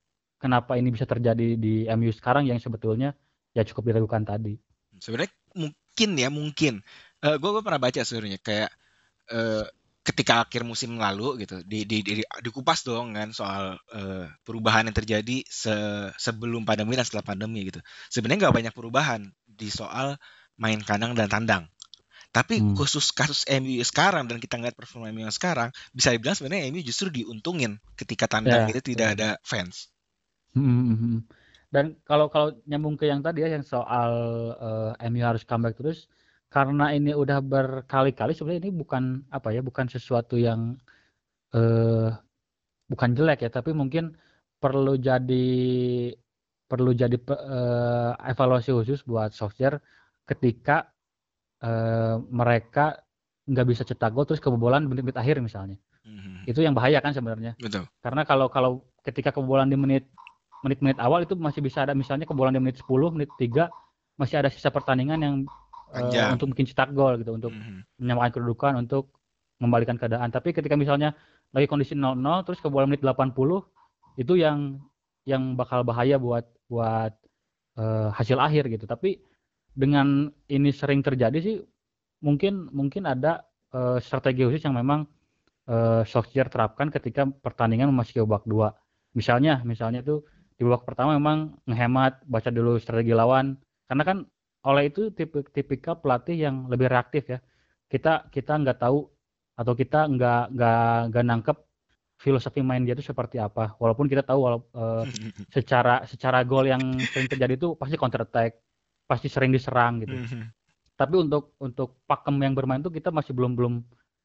[0.43, 3.15] kenapa ini bisa terjadi di MU sekarang yang sebetulnya
[3.55, 4.59] ya cukup diragukan tadi.
[4.99, 6.75] Sebenarnya mungkin ya mungkin.
[7.23, 8.71] Uh, eh, gue pernah baca sebenarnya kayak
[9.31, 9.65] uh,
[10.03, 14.97] ketika akhir musim lalu gitu di, di, di dikupas dong kan soal uh, perubahan yang
[14.99, 15.75] terjadi se,
[16.19, 17.79] sebelum pandemi dan setelah pandemi gitu
[18.11, 20.19] sebenarnya nggak banyak perubahan di soal
[20.59, 21.65] main kandang dan tandang
[22.35, 22.75] tapi hmm.
[22.75, 26.83] khusus kasus MU sekarang dan kita ngeliat performa MU yang sekarang bisa dibilang sebenarnya MU
[26.83, 29.15] justru diuntungin ketika tandang ya, itu tidak ya.
[29.15, 29.95] ada fans
[30.59, 31.19] hmm, hmm, hmm.
[31.71, 34.11] dan kalau kalau nyambung ke yang tadi ya yang soal
[34.59, 36.11] uh, eh, MU harus comeback terus
[36.53, 40.77] karena ini udah berkali-kali sebenarnya ini bukan apa ya bukan sesuatu yang
[41.57, 42.13] eh,
[42.93, 44.13] bukan jelek ya tapi mungkin
[44.61, 45.49] perlu jadi
[46.69, 49.81] perlu jadi eh, evaluasi khusus buat software
[50.29, 50.93] ketika
[51.65, 53.01] eh, mereka
[53.49, 56.53] nggak bisa cetak gol terus kebobolan menit-menit akhir misalnya mm-hmm.
[56.53, 57.89] itu yang bahaya kan sebenarnya Betul.
[58.05, 60.05] karena kalau kalau ketika kebobolan di menit
[60.63, 63.67] menit-menit awal itu masih bisa ada misalnya kebobolan di menit 10 menit 3
[64.21, 65.37] masih ada sisa pertandingan yang
[65.93, 68.01] uh, untuk bikin cetak gol gitu untuk mm-hmm.
[68.01, 69.13] menyamakan kedudukan untuk
[69.63, 70.33] membalikan keadaan.
[70.33, 71.15] Tapi ketika misalnya
[71.53, 73.37] lagi kondisi 0-0 terus ke bola menit 80
[74.19, 74.81] itu yang
[75.23, 77.13] yang bakal bahaya buat buat
[77.79, 78.89] uh, hasil akhir gitu.
[78.89, 79.21] Tapi
[79.73, 81.57] dengan ini sering terjadi sih
[82.21, 85.07] mungkin mungkin ada uh, strategi khusus yang memang
[85.69, 88.75] uh, Solskjaer terapkan ketika pertandingan memasuki babak dua.
[89.13, 90.25] Misalnya misalnya tuh
[90.57, 93.57] di babak pertama memang ngehemat baca dulu strategi lawan.
[93.87, 94.19] Karena kan
[94.63, 97.39] oleh itu tipe tipikal pelatih yang lebih reaktif ya.
[97.91, 99.05] Kita kita nggak tahu
[99.59, 101.57] atau kita nggak nggak nggak nangkep
[102.23, 103.75] filosofi main dia itu seperti apa.
[103.83, 105.03] Walaupun kita tahu walau, uh,
[105.51, 108.63] secara secara gol yang sering terjadi itu pasti counter attack,
[109.11, 110.15] pasti sering diserang gitu.
[111.01, 113.75] Tapi untuk untuk pakem yang bermain itu kita masih belum belum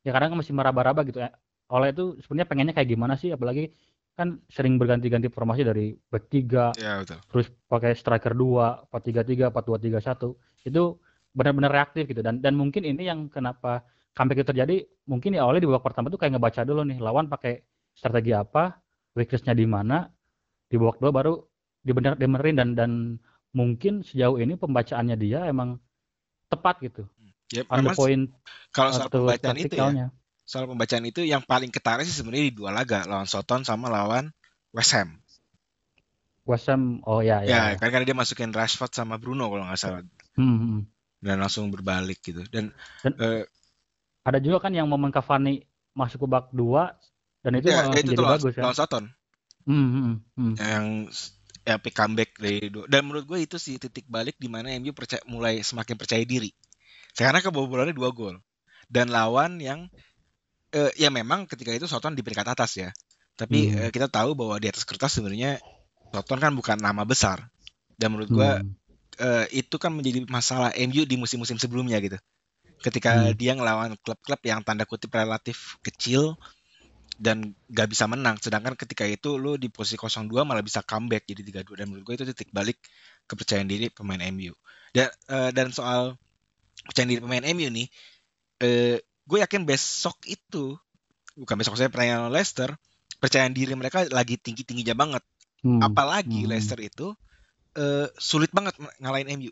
[0.05, 1.33] ya kadang masih meraba-raba gitu ya.
[1.73, 3.73] Oleh itu sebenarnya pengennya kayak gimana sih apalagi
[4.17, 7.21] kan sering berganti-ganti formasi dari back 3 ya, betul.
[7.29, 10.33] terus pakai striker 2 4-3-3 4-2-3-1
[10.65, 10.83] itu
[11.37, 12.25] benar-benar reaktif gitu.
[12.25, 13.85] Dan dan mungkin ini yang kenapa
[14.17, 14.75] comeback itu terjadi
[15.05, 17.61] mungkin ya awalnya di babak pertama tuh kayak ngebaca dulu nih lawan pakai
[17.93, 18.81] strategi apa
[19.13, 20.09] weaknessnya di mana
[20.65, 21.33] di babak dua baru
[21.85, 22.57] dibener dibenerin.
[22.57, 22.91] Dan dan
[23.53, 25.77] mungkin sejauh ini pembacaannya dia emang
[26.49, 27.05] tepat gitu.
[27.53, 28.33] Ya, on the point
[28.75, 30.11] kalau soal pembacaan itu ya
[30.47, 34.31] soal pembacaan itu yang paling ketara sih sebenarnya di dua laga lawan Soton sama lawan
[34.71, 35.19] West Ham.
[36.47, 37.75] West Ham, oh ya ya.
[37.75, 40.07] Ya, kan karena dia masukin Rashford sama Bruno kalau nggak salah.
[40.39, 40.81] Hmm, hmm, hmm.
[41.19, 42.47] Dan langsung berbalik gitu.
[42.47, 42.71] Dan,
[43.03, 43.43] Dan uh,
[44.23, 46.95] ada juga kan yang momen Cavani masuk ke bak dua
[47.43, 48.63] dan itu ya, itu jadi lawan, bagus ya.
[48.63, 49.03] Lawan Soton.
[49.67, 50.53] Hmm, hmm, hmm.
[50.55, 50.85] Yang
[51.67, 52.87] ya pick comeback dari dua.
[52.87, 56.55] Dan menurut gue itu sih titik balik di mana MU percaya, mulai semakin percaya diri.
[57.11, 58.39] Karena kebobolannya dua gol.
[58.87, 59.91] Dan lawan yang
[60.75, 62.89] uh, ya memang ketika itu Soton di peringkat atas ya.
[63.37, 63.77] Tapi hmm.
[63.87, 65.61] uh, kita tahu bahwa di atas kertas sebenarnya
[66.11, 67.47] Soton kan bukan nama besar.
[67.97, 68.71] Dan menurut gue hmm.
[69.21, 72.17] uh, itu kan menjadi masalah MU di musim-musim sebelumnya gitu.
[72.81, 73.33] Ketika hmm.
[73.37, 76.37] dia ngelawan klub-klub yang tanda kutip relatif kecil
[77.17, 78.37] dan gak bisa menang.
[78.37, 82.15] Sedangkan ketika itu lu di posisi 0-2 malah bisa comeback jadi 3-2 dan menurut gue
[82.21, 82.77] itu titik balik
[83.25, 84.53] kepercayaan diri pemain MU.
[84.93, 86.15] Dan uh, dan soal
[86.85, 87.87] kepercayaan diri pemain MU nih,
[88.63, 90.79] uh, gue yakin besok itu
[91.37, 92.73] bukan besok saya pertandingan Leicester,
[93.19, 95.23] percayaan diri mereka lagi tinggi tingginya banget.
[95.61, 95.83] Hmm.
[95.83, 96.49] Apalagi hmm.
[96.49, 97.13] Leicester itu
[97.77, 99.51] uh, sulit banget ngalahin MU.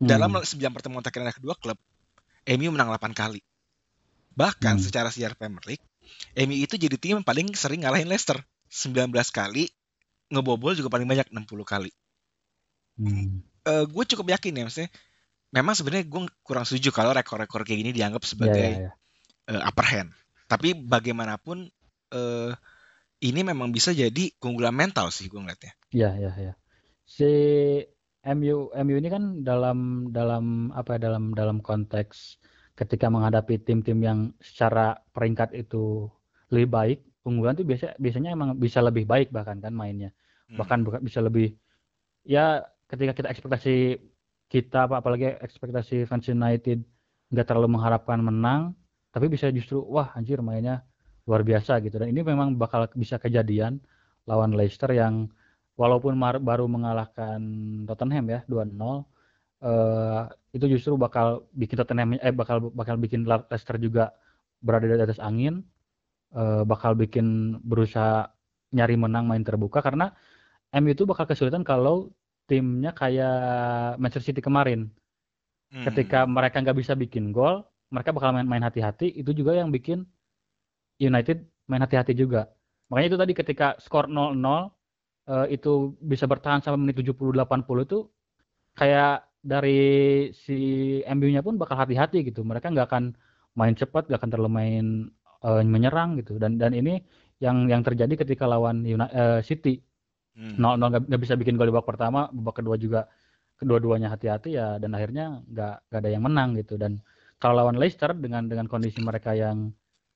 [0.00, 0.06] Hmm.
[0.06, 0.46] Dalam 9
[0.76, 1.80] pertemuan terakhir kedua klub,
[2.46, 3.42] MU menang 8 kali.
[4.36, 4.84] Bahkan hmm.
[4.84, 5.84] secara sejarah Premier League,
[6.36, 8.38] MU itu jadi tim yang paling sering ngalahin Leicester
[8.70, 9.66] 19 kali
[10.30, 11.90] ngebobol juga paling banyak 60 kali
[13.02, 13.42] hmm.
[13.66, 14.90] uh, gue cukup yakin ya maksudnya
[15.50, 18.94] memang sebenarnya gue kurang setuju kalau rekor-rekor kayak gini dianggap sebagai yeah, yeah,
[19.50, 19.58] yeah.
[19.58, 20.10] Uh, upper hand
[20.50, 21.70] tapi bagaimanapun
[22.10, 22.52] uh,
[23.20, 25.72] ini memang bisa jadi keunggulan mental sih gue ngeliatnya.
[25.92, 26.52] Iya iya iya.
[27.04, 27.30] Si
[28.24, 32.40] MU MU ini kan dalam dalam apa ya dalam dalam konteks
[32.76, 36.08] ketika menghadapi tim-tim yang secara peringkat itu
[36.48, 40.16] lebih baik, unggulan tuh biasa biasanya emang bisa lebih baik bahkan kan mainnya.
[40.48, 40.56] Hmm.
[40.56, 41.54] Bahkan bisa lebih
[42.24, 44.00] ya ketika kita ekspektasi
[44.50, 46.82] kita apa apalagi ekspektasi fans United
[47.30, 48.74] nggak terlalu mengharapkan menang,
[49.14, 50.82] tapi bisa justru wah anjir mainnya
[51.24, 52.02] luar biasa gitu.
[52.02, 53.78] Dan ini memang bakal bisa kejadian
[54.26, 55.30] lawan Leicester yang
[55.78, 57.40] walaupun baru mengalahkan
[57.86, 58.74] Tottenham ya 2-0
[59.62, 64.10] uh, itu justru bakal bikin Tottenham eh bakal bakal bikin Leicester juga
[64.60, 65.62] berada di atas angin,
[66.34, 68.28] uh, bakal bikin berusaha
[68.74, 70.12] nyari menang main terbuka karena
[70.70, 72.10] MU itu bakal kesulitan kalau
[72.50, 73.38] timnya kayak
[74.02, 74.90] Manchester City kemarin.
[75.70, 75.86] Hmm.
[75.86, 77.62] Ketika mereka nggak bisa bikin gol,
[77.94, 79.14] mereka bakal main hati-hati.
[79.14, 80.02] Itu juga yang bikin
[80.98, 82.50] United main hati-hati juga.
[82.90, 84.66] Makanya itu tadi ketika skor 0-0 uh,
[85.46, 87.98] eh, itu bisa bertahan sampai menit 70 80 itu
[88.74, 89.80] kayak dari
[90.34, 90.58] si
[91.06, 92.42] MU-nya pun bakal hati-hati gitu.
[92.42, 93.14] Mereka nggak akan
[93.54, 94.86] main cepat, nggak akan terlalu main
[95.46, 96.36] uh, menyerang gitu.
[96.36, 96.98] Dan dan ini
[97.40, 99.80] yang yang terjadi ketika lawan United, uh, City.
[100.40, 100.56] Hmm.
[100.56, 103.04] Nol nol nggak bisa bikin gol di babak pertama, babak kedua juga
[103.60, 106.80] kedua-duanya hati-hati ya dan akhirnya nggak nggak ada yang menang gitu.
[106.80, 107.04] Dan
[107.36, 109.68] kalau lawan Leicester dengan dengan kondisi mereka yang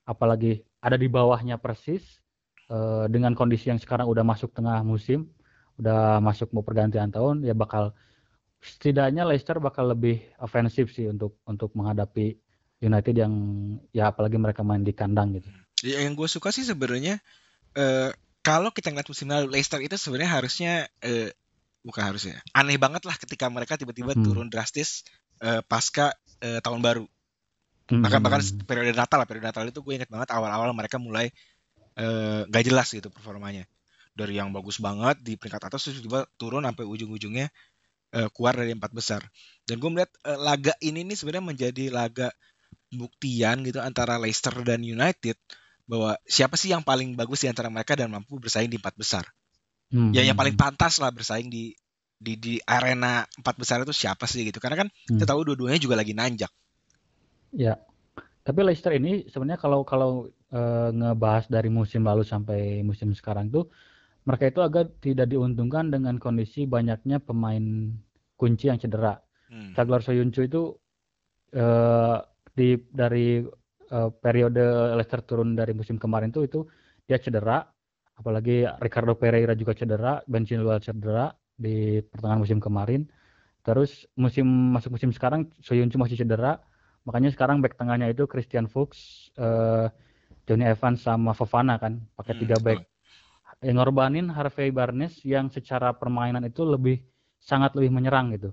[0.09, 2.01] apalagi ada di bawahnya persis
[2.73, 5.29] uh, dengan kondisi yang sekarang udah masuk tengah musim,
[5.77, 7.93] udah masuk mau pergantian tahun ya bakal
[8.65, 12.33] setidaknya Leicester bakal lebih ofensif sih untuk untuk menghadapi
[12.81, 13.33] United yang
[13.93, 15.49] ya apalagi mereka main di kandang gitu.
[15.85, 17.21] Ya, yang gue suka sih sebenarnya
[17.77, 18.09] uh,
[18.45, 21.29] kalau kita ngeliat musim lalu Leicester itu sebenarnya harusnya uh,
[21.81, 24.21] bukan harusnya aneh banget lah ketika mereka tiba-tiba hmm.
[24.21, 25.01] turun drastis
[25.41, 26.13] uh, pasca
[26.45, 27.05] uh, tahun baru.
[27.89, 28.05] Hmm.
[28.05, 31.33] Bahkan bahkan periode Natal lah periode Natal itu gue inget banget awal-awal mereka mulai
[32.45, 33.63] nggak uh, jelas gitu performanya
[34.11, 37.49] dari yang bagus banget di peringkat atas terus tiba turun sampai ujung-ujungnya
[38.13, 39.25] uh, keluar dari empat besar.
[39.65, 42.29] Dan gue melihat uh, laga ini nih sebenarnya menjadi laga
[42.93, 45.35] buktian gitu antara Leicester dan United
[45.85, 49.23] bahwa siapa sih yang paling bagus di antara mereka dan mampu bersaing di empat besar.
[49.93, 50.11] Hmm.
[50.11, 51.77] Ya yang paling pantas lah bersaing di
[52.17, 54.57] di di arena empat besar itu siapa sih gitu.
[54.57, 55.21] Karena kan hmm.
[55.21, 56.49] kita tahu dua-duanya juga lagi nanjak.
[57.53, 57.77] Ya.
[58.45, 60.61] Tapi Leicester ini sebenarnya kalau kalau e,
[60.93, 63.73] ngebahas dari musim lalu sampai musim sekarang tuh
[64.25, 67.93] mereka itu agak tidak diuntungkan dengan kondisi banyaknya pemain
[68.37, 69.21] kunci yang cedera.
[69.49, 69.77] Hmm.
[69.77, 70.73] Caglar Soyuncu itu
[71.53, 72.17] uh,
[72.57, 73.45] di dari
[73.91, 74.61] uh, periode
[74.95, 76.59] Leicester turun dari musim kemarin tuh itu
[77.05, 77.65] dia cedera,
[78.17, 83.05] apalagi Ricardo Pereira juga cedera, Ben Chilwell cedera di pertengahan musim kemarin.
[83.65, 84.45] Terus musim
[84.77, 86.61] masuk musim sekarang Soyuncu masih cedera,
[87.05, 89.89] makanya sekarang back tengahnya itu Christian Fuchs, uh,
[90.45, 92.85] Johnny Evans sama Fofana kan, pakai hmm, tiga back
[93.65, 96.99] yang ngorbanin Harvey Barnes yang secara permainan itu lebih
[97.39, 98.51] sangat lebih menyerang gitu.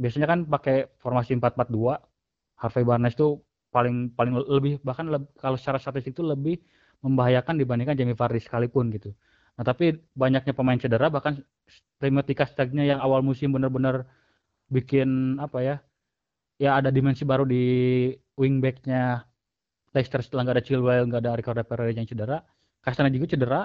[0.00, 2.00] Biasanya kan pakai formasi 4-4-2,
[2.60, 3.40] Harvey Barnes itu
[3.74, 6.62] paling paling lebih bahkan lebih, kalau secara statistik itu lebih
[7.02, 9.10] membahayakan dibandingkan Jamie Vardy sekalipun gitu.
[9.58, 11.42] Nah tapi banyaknya pemain cedera bahkan
[11.98, 14.06] Timothy Castagne yang awal musim benar-benar
[14.70, 15.76] bikin apa ya
[16.62, 17.64] ya ada dimensi baru di
[18.38, 19.26] wingbacknya
[19.94, 22.38] Leicester setelah nggak ada Chilwell nggak ada Ricardo Pereira yang cedera
[22.82, 23.60] Castagne juga cedera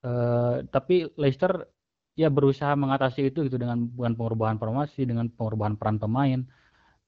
[0.00, 1.68] Uh, tapi Leicester
[2.16, 6.40] ya berusaha mengatasi itu gitu dengan bukan perubahan formasi, dengan perubahan peran pemain.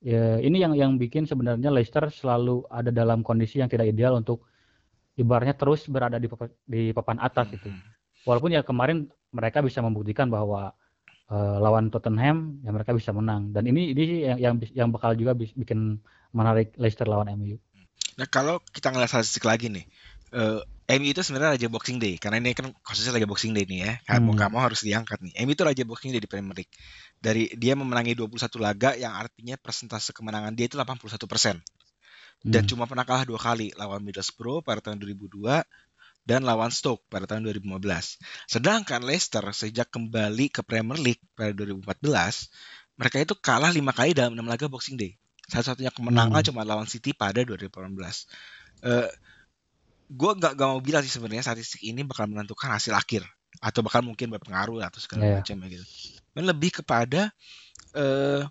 [0.02, 4.42] Ya, ini yang yang bikin sebenarnya Leicester selalu ada dalam kondisi yang tidak ideal untuk
[5.14, 7.70] ibaratnya terus berada di papan, di papan atas gitu.
[7.70, 7.80] Hmm.
[8.26, 10.74] Walaupun ya kemarin mereka bisa membuktikan bahwa
[11.30, 15.38] uh, lawan Tottenham ya mereka bisa menang dan ini ini yang yang, yang bakal juga
[15.38, 16.02] bikin
[16.34, 17.62] menarik Leicester lawan MU.
[18.18, 19.86] Nah kalau kita ngeliat statistik lagi nih,
[20.34, 20.60] uh,
[20.98, 23.92] MU itu sebenarnya raja Boxing Day karena ini kan khususnya lagi Boxing Day nih ya.
[24.04, 24.40] Kamu hmm.
[24.44, 25.32] kamu harus diangkat nih.
[25.48, 26.72] MU itu raja Boxing Day di Premier League.
[27.16, 31.56] Dari dia memenangi 21 laga yang artinya persentase kemenangan dia itu 81 persen.
[32.44, 32.70] Dan hmm.
[32.74, 35.64] cuma pernah kalah dua kali lawan Middlesbrough pada tahun 2002
[36.22, 37.82] dan lawan Stoke pada tahun 2015.
[38.50, 44.34] Sedangkan Leicester sejak kembali ke Premier League pada 2014, mereka itu kalah lima kali dalam
[44.34, 45.18] enam laga Boxing Day.
[45.50, 46.48] Satu-satunya kemenangan hmm.
[46.52, 47.70] cuma lawan City pada 2018.
[48.82, 49.06] Uh,
[50.12, 53.24] gue gak, gak mau bilang sih sebenarnya statistik ini bakal menentukan hasil akhir
[53.64, 55.36] atau bakal mungkin berpengaruh atau segala yeah.
[55.40, 55.84] macam gitu.
[56.36, 57.32] Dan lebih kepada
[57.96, 58.44] uh,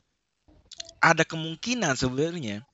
[1.02, 2.66] ada kemungkinan sebenarnya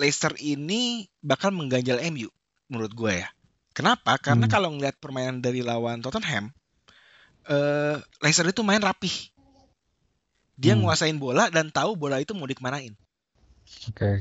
[0.00, 2.32] Leicester ini bakal mengganjal MU
[2.72, 3.28] menurut gue ya
[3.72, 4.20] Kenapa?
[4.20, 4.52] Karena hmm.
[4.52, 6.52] kalau ngeliat permainan dari lawan Tottenham,
[7.48, 9.12] uh, Leicester itu main rapih.
[10.60, 10.84] Dia hmm.
[10.84, 12.92] nguasain bola dan tahu bola itu mau dikemanain.
[13.88, 13.96] Oke.
[13.96, 14.16] Okay.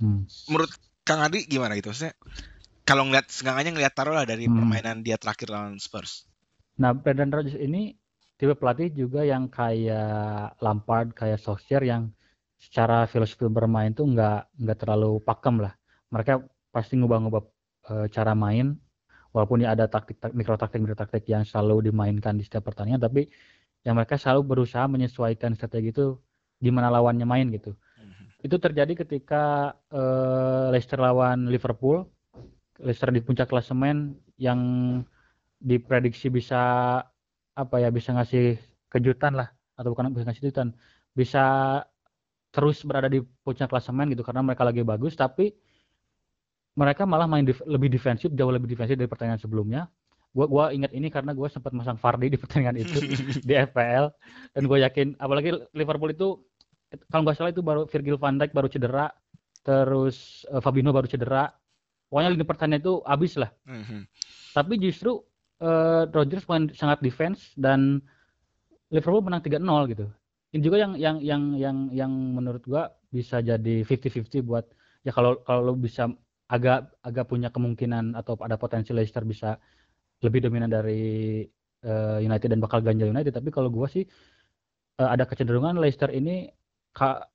[0.00, 0.24] Hmm.
[0.48, 0.72] Menurut
[1.04, 1.92] Kang Adi gimana gitu?
[1.92, 2.16] Saya
[2.90, 4.58] kalau ngeliat sengaja ngeliat taruh lah dari hmm.
[4.58, 6.26] permainan dia terakhir lawan Spurs.
[6.82, 7.94] Nah, Brendan Rodgers ini
[8.34, 12.10] tipe pelatih juga yang kayak Lampard, kayak Solskjaer yang
[12.58, 15.70] secara filosofi bermain tuh nggak nggak terlalu pakem lah.
[16.10, 16.42] Mereka
[16.74, 17.42] pasti ngubah-ngubah
[17.94, 18.74] uh, cara main
[19.30, 23.30] walaupun ya ada taktik mikro taktik mikro taktik yang selalu dimainkan di setiap pertandingan tapi
[23.86, 26.18] yang mereka selalu berusaha menyesuaikan strategi itu
[26.58, 28.46] gimana lawannya main gitu mm-hmm.
[28.46, 32.10] itu terjadi ketika uh, Leicester lawan Liverpool
[32.80, 34.60] Leicester di puncak klasemen yang
[35.60, 36.60] diprediksi bisa
[37.52, 38.56] apa ya bisa ngasih
[38.88, 40.72] kejutan lah atau bukan bisa ngasih kejutan
[41.12, 41.44] bisa
[42.50, 45.54] terus berada di puncak klasemen gitu karena mereka lagi bagus tapi
[46.78, 49.90] mereka malah main dif lebih defensif jauh lebih defensif dari pertandingan sebelumnya.
[50.30, 52.98] Gue gua ingat ini karena gue sempat masang Fardi di pertandingan itu
[53.48, 54.14] di FPL
[54.54, 56.38] dan gue yakin apalagi Liverpool itu
[57.10, 59.10] kalau nggak salah itu baru Virgil van Dijk baru cedera
[59.66, 61.50] terus uh, Fabinho baru cedera
[62.10, 63.50] pokoknya lini pertandingan itu habis lah.
[63.64, 64.00] Mm -hmm.
[64.50, 65.22] tapi justru
[65.62, 68.02] uh, Rodgers main sangat defense dan
[68.90, 69.62] Liverpool menang 3-0
[69.94, 70.06] gitu.
[70.50, 72.82] Ini juga yang yang yang yang yang menurut gue
[73.14, 74.66] bisa jadi 50-50 buat
[75.06, 76.10] ya kalau kalau lo bisa
[76.50, 79.54] agak agak punya kemungkinan atau ada potensi Leicester bisa
[80.26, 81.46] lebih dominan dari
[81.86, 83.30] uh, United dan bakal ganjal United.
[83.30, 84.04] Tapi kalau gue sih
[84.98, 86.50] uh, ada kecenderungan Leicester ini
[86.90, 87.30] ka,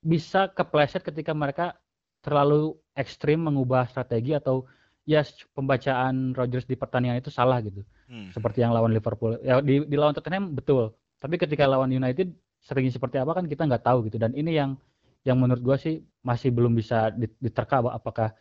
[0.00, 1.76] bisa kepleset ketika mereka
[2.24, 4.64] terlalu ekstrim mengubah strategi atau
[5.04, 5.20] ya
[5.52, 7.84] pembacaan Rodgers di pertandingan itu salah gitu.
[8.04, 8.28] Hmm.
[8.36, 9.40] seperti yang lawan Liverpool.
[9.40, 10.92] Ya di, di lawan Tottenham betul.
[11.16, 12.28] Tapi ketika lawan United
[12.60, 14.20] sering seperti apa kan kita nggak tahu gitu.
[14.20, 14.76] Dan ini yang
[15.24, 18.36] yang menurut gue sih masih belum bisa diterka apakah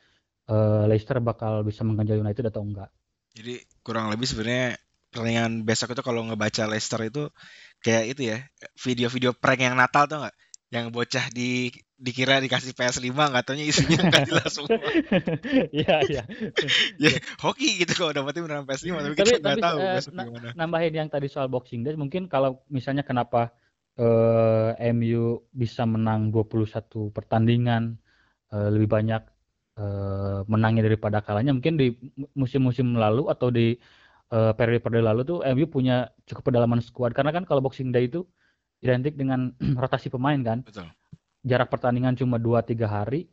[0.52, 2.92] uh, Leicester bakal bisa mengganjal United atau enggak.
[3.32, 4.76] Jadi kurang lebih sebenarnya
[5.10, 7.32] pertandingan besok itu kalau ngebaca Leicester itu
[7.80, 8.38] kayak itu ya
[8.76, 10.36] video-video prank yang Natal tuh nggak
[10.74, 11.70] yang bocah di
[12.02, 14.74] dikira dikasih PS5 nggak taunya isinya nggak jelas semua.
[15.70, 16.24] Iya iya.
[17.04, 17.14] ya
[17.46, 20.50] hoki gitu kalau dapetnya beneran PS5 tapi, tapi kita nggak tahu uh, gimana.
[20.58, 23.54] Nambahin yang tadi soal Boxing Day mungkin kalau misalnya kenapa
[24.02, 28.02] uh, eh, MU bisa menang 21 pertandingan
[28.50, 29.22] uh, lebih banyak
[29.78, 31.94] uh, menangnya daripada kalahnya mungkin di
[32.34, 33.78] musim-musim lalu atau di
[34.34, 38.26] uh, periode-periode lalu tuh MU punya cukup pedalaman skuad karena kan kalau Boxing Day itu
[38.84, 40.62] identik dengan rotasi pemain kan.
[40.62, 40.92] Betul.
[41.44, 43.28] Jarak pertandingan cuma 2 3 hari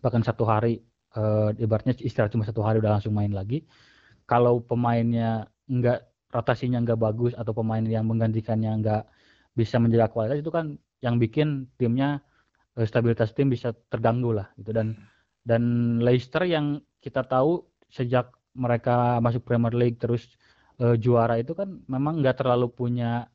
[0.00, 0.80] bahkan satu hari
[1.14, 3.62] uh, ibaratnya istirahat cuma satu hari udah langsung main lagi.
[4.26, 9.02] Kalau pemainnya enggak rotasinya enggak bagus atau pemain yang menggantikannya enggak
[9.54, 12.22] bisa menjaga kualitas itu kan yang bikin timnya
[12.86, 15.62] stabilitas tim bisa terganggu lah gitu dan hmm dan
[16.00, 20.28] Leicester yang kita tahu sejak mereka masuk Premier League terus
[20.82, 23.26] uh, juara itu kan memang nggak terlalu punya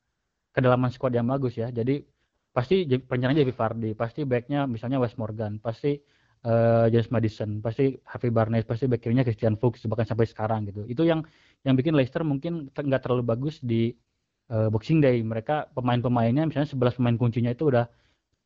[0.56, 1.68] kedalaman squad yang bagus ya.
[1.68, 2.00] Jadi
[2.56, 6.00] pasti penyerangnya Jamie Vardy, pasti backnya misalnya Wes Morgan, pasti
[6.48, 10.88] uh, James Madison, pasti Harvey Barnes, pasti back kirinya Christian Fuchs bahkan sampai sekarang gitu.
[10.88, 11.28] Itu yang
[11.68, 13.92] yang bikin Leicester mungkin nggak terlalu bagus di
[14.56, 15.20] uh, Boxing Day.
[15.20, 17.92] Mereka pemain-pemainnya misalnya 11 pemain kuncinya itu udah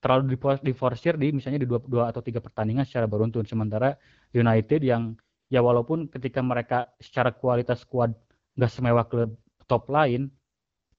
[0.01, 3.99] terlalu diforsir di misalnya di dua, dua atau tiga pertandingan secara beruntun sementara
[4.31, 5.13] United yang
[5.51, 8.15] ya walaupun ketika mereka secara kualitas squad
[8.55, 9.35] nggak semewah klub
[9.67, 10.31] top lain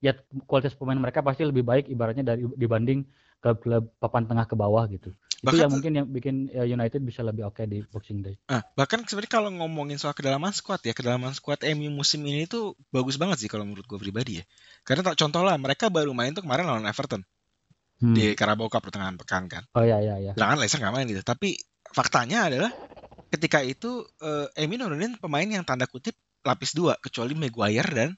[0.00, 0.16] ya
[0.48, 3.04] kualitas pemain mereka pasti lebih baik ibaratnya dari dibanding
[3.40, 7.24] klub-klub papan tengah ke bawah gitu bahkan, itu yang mungkin yang bikin ya, United bisa
[7.24, 8.36] lebih oke okay di Boxing Day.
[8.52, 12.76] Ah, bahkan sebenarnya kalau ngomongin soal kedalaman squad ya, kedalaman squad MU musim ini tuh
[12.92, 14.44] bagus banget sih kalau menurut gue pribadi ya.
[14.84, 17.24] Karena contoh lah mereka baru main tuh kemarin lawan Everton
[18.04, 18.14] hmm.
[18.16, 19.64] di Carabao Cup pertengahan pekan kan.
[19.72, 20.32] Oh iya iya iya.
[20.36, 21.24] Jangan Leicester nggak main gitu.
[21.24, 21.56] Tapi
[21.88, 22.72] faktanya adalah
[23.32, 28.10] ketika itu uh, Emi nurunin pemain yang tanda kutip lapis dua kecuali Maguire dan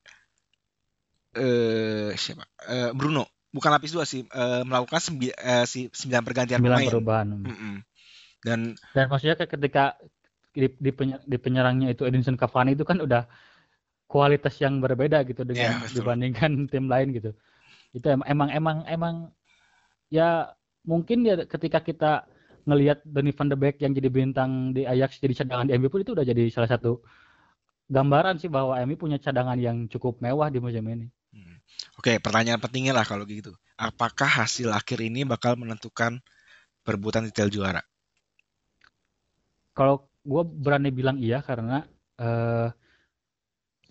[1.36, 2.44] eh siapa?
[2.68, 6.88] Eh, Bruno, bukan lapis dua sih, eh, melakukan sembi, eh, si sembilan pergantian sembilan pemain.
[6.88, 7.74] perubahan Mm-mm.
[8.42, 8.60] Dan
[8.92, 9.96] dan maksudnya ke- ketika
[10.52, 13.24] di, di, penye- di penyerangnya itu Edinson Cavani itu kan udah
[14.08, 15.96] kualitas yang berbeda gitu dengan Iya, betul.
[16.04, 17.30] dibandingkan tim lain gitu
[17.96, 19.14] itu em- emang emang emang
[20.12, 20.52] ya
[20.84, 22.12] mungkin ya ketika kita
[22.68, 26.00] ngelihat Donny van de Beek yang jadi bintang di Ajax jadi cadangan di MU pun
[26.04, 27.02] itu udah jadi salah satu
[27.90, 31.06] gambaran sih bahwa MU punya cadangan yang cukup mewah di musim ini.
[31.98, 33.52] Oke, pertanyaan pentingnya lah kalau gitu.
[33.88, 36.12] Apakah hasil akhir ini bakal menentukan
[36.86, 37.82] perebutan titel juara?
[39.76, 39.94] kalau
[40.30, 41.74] gue berani bilang iya karena
[42.20, 42.66] eh,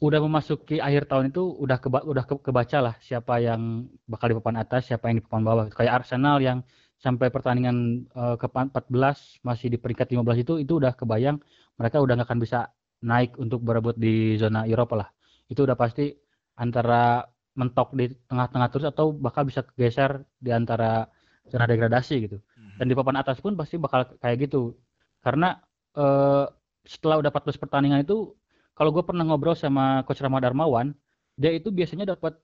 [0.02, 4.36] udah memasuki akhir tahun itu udah keba udah ke- kebaca lah siapa yang bakal di
[4.42, 5.66] papan atas, siapa yang di papan bawah.
[5.70, 6.60] Kayak Arsenal yang
[6.98, 7.78] sampai pertandingan
[8.10, 11.38] eh, ke 14 masih di peringkat 15 itu itu udah kebayang
[11.78, 12.60] mereka udah nggak akan bisa
[13.06, 15.10] naik untuk berebut di zona Eropa lah.
[15.52, 16.10] Itu udah pasti
[16.58, 17.22] antara
[17.54, 21.08] mentok di tengah-tengah terus atau bakal bisa geser di antara
[21.48, 22.78] zona degradasi gitu Hmm.
[22.80, 24.78] dan di papan atas pun pasti bakal kayak gitu
[25.20, 25.60] karena
[25.94, 26.46] eh,
[26.88, 28.32] setelah udah 14 pertandingan itu
[28.72, 30.96] kalau gue pernah ngobrol sama coach Rahmat Darmawan
[31.36, 32.40] dia itu biasanya dapat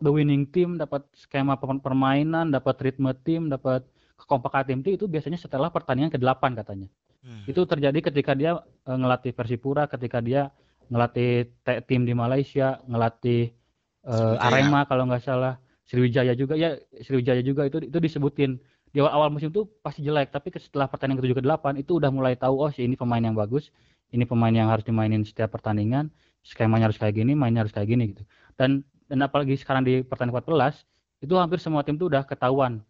[0.00, 3.84] the winning team dapat skema pe- permainan dapat ritme tim dapat
[4.16, 6.88] kekompakan tim itu biasanya setelah pertandingan ke-8 katanya
[7.20, 7.44] Hmm.
[7.44, 8.56] itu terjadi ketika dia
[8.88, 10.48] eh, ngelatih Persipura ketika dia
[10.88, 11.52] ngelatih
[11.84, 13.52] tim di Malaysia ngelatih
[14.06, 14.46] eh, Sriwijaya.
[14.46, 15.54] Arema kalau nggak salah
[15.88, 18.60] Sriwijaya juga ya Sriwijaya juga itu itu disebutin.
[18.90, 22.34] Di awal, awal musim tuh pasti jelek tapi setelah pertandingan ke-7 ke-8 itu udah mulai
[22.34, 23.70] tahu oh si ini pemain yang bagus
[24.10, 26.10] ini pemain yang harus dimainin setiap pertandingan
[26.42, 28.26] skemanya harus kayak gini mainnya harus kayak gini gitu.
[28.58, 30.82] Dan dan apalagi sekarang di pertandingan 14
[31.22, 32.82] itu hampir semua tim tuh udah ketahuan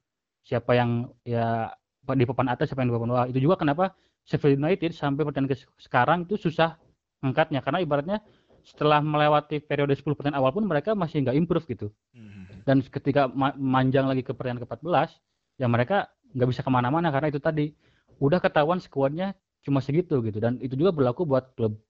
[0.47, 3.27] siapa yang ya di papan atas siapa yang di papan bawah.
[3.29, 3.93] Itu juga kenapa
[4.25, 6.81] Sheffield United sampai pertandingan ke sekarang itu susah
[7.21, 8.19] angkatnya karena ibaratnya
[8.65, 11.89] setelah melewati periode 10 pertandingan awal pun mereka masih nggak improve gitu.
[12.13, 12.45] Hmm.
[12.69, 15.17] dan ketika ma- manjang lagi ke pertandingan ke-14
[15.57, 17.73] ya mereka nggak bisa ke mana-mana karena itu tadi
[18.21, 19.33] udah ketahuan skuadnya
[19.65, 20.39] cuma segitu gitu.
[20.41, 21.81] Dan itu juga berlaku buat klub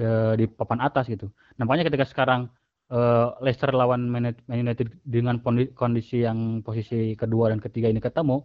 [0.00, 1.28] eh, di papan atas gitu.
[1.60, 2.48] Nampaknya ketika sekarang
[2.88, 8.44] eh, Leicester lawan Man United dengan kondi- kondisi yang posisi kedua dan ketiga ini ketemu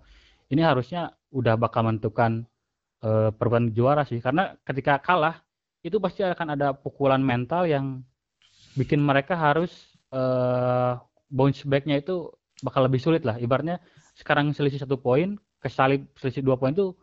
[0.52, 2.44] ini harusnya udah bakal menentukan
[3.00, 4.20] perebutan juara sih.
[4.20, 5.40] Karena ketika kalah
[5.88, 8.04] itu pasti akan ada pukulan mental yang
[8.80, 9.72] bikin mereka harus
[10.14, 10.94] eh,
[11.32, 12.32] bounce back-nya itu
[12.66, 13.38] bakal lebih sulit lah.
[13.40, 13.80] Ibaratnya
[14.18, 16.96] sekarang selisih satu poin, kesalip selisih dua poin itu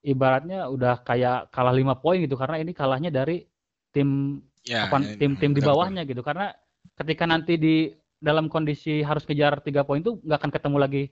[0.00, 3.44] ibaratnya udah kayak kalah lima poin gitu karena ini kalahnya dari
[3.92, 6.52] tim Ya, apa ya, tim-tim di betul, bawahnya gitu karena
[6.96, 7.74] ketika nanti di
[8.20, 11.02] dalam kondisi harus kejar tiga poin itu nggak akan ketemu lagi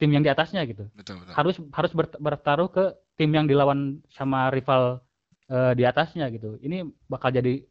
[0.00, 1.34] tim yang di atasnya gitu Betul, betul.
[1.36, 2.84] harus harus ber- bertaruh ke
[3.20, 5.03] tim yang dilawan sama rival
[5.50, 7.64] eh, di atasnya gitu ini bakal jadi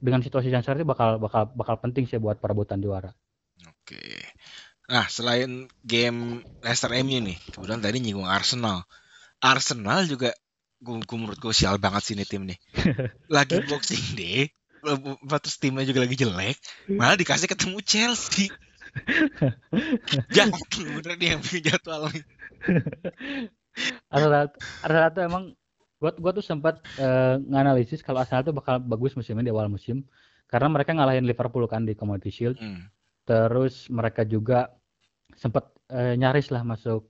[0.00, 3.12] dengan situasi yang seperti bakal bakal bakal penting sih buat perebutan juara
[3.68, 4.00] Oke.
[4.90, 8.82] Nah, selain game Leicester MU nih, kemudian tadi nyinggung Arsenal.
[9.38, 10.34] Arsenal juga
[10.82, 12.58] gue, menurut gue sial banget sih ini tim nih.
[13.34, 14.50] Lagi boxing day,
[14.82, 16.56] terus timnya juga lagi jelek,
[16.88, 18.48] malah dikasih ketemu Chelsea.
[20.34, 20.56] Jangan
[20.98, 22.24] bener nih yang bikin jadwal nih.
[24.10, 24.50] Arsenal
[24.82, 25.44] Arsenal tuh emang
[26.00, 29.68] gua gua tuh sempat eh, nganalisis kalau Arsenal tuh bakal bagus musim ini di awal
[29.68, 30.02] musim.
[30.50, 32.58] Karena mereka ngalahin Liverpool kan di Community Shield.
[32.58, 32.88] Hmm.
[33.28, 34.74] terus mereka juga
[35.38, 37.06] sempat eh, nyaris lah masuk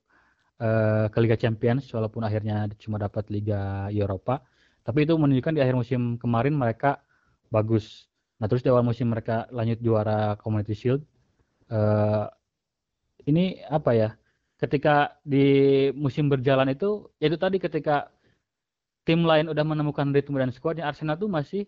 [0.60, 4.44] eh, ke Liga Champions walaupun akhirnya cuma dapat Liga Eropa.
[4.84, 7.00] Tapi itu menunjukkan di akhir musim kemarin mereka
[7.48, 8.10] bagus.
[8.36, 11.00] Nah terus di awal musim mereka lanjut juara Community Shield
[11.72, 12.26] eh,
[13.30, 14.10] ini apa ya?
[14.60, 18.12] Ketika di musim berjalan itu ya itu tadi ketika
[19.04, 21.66] tim lain udah menemukan ritme dan skuadnya Arsenal tuh masih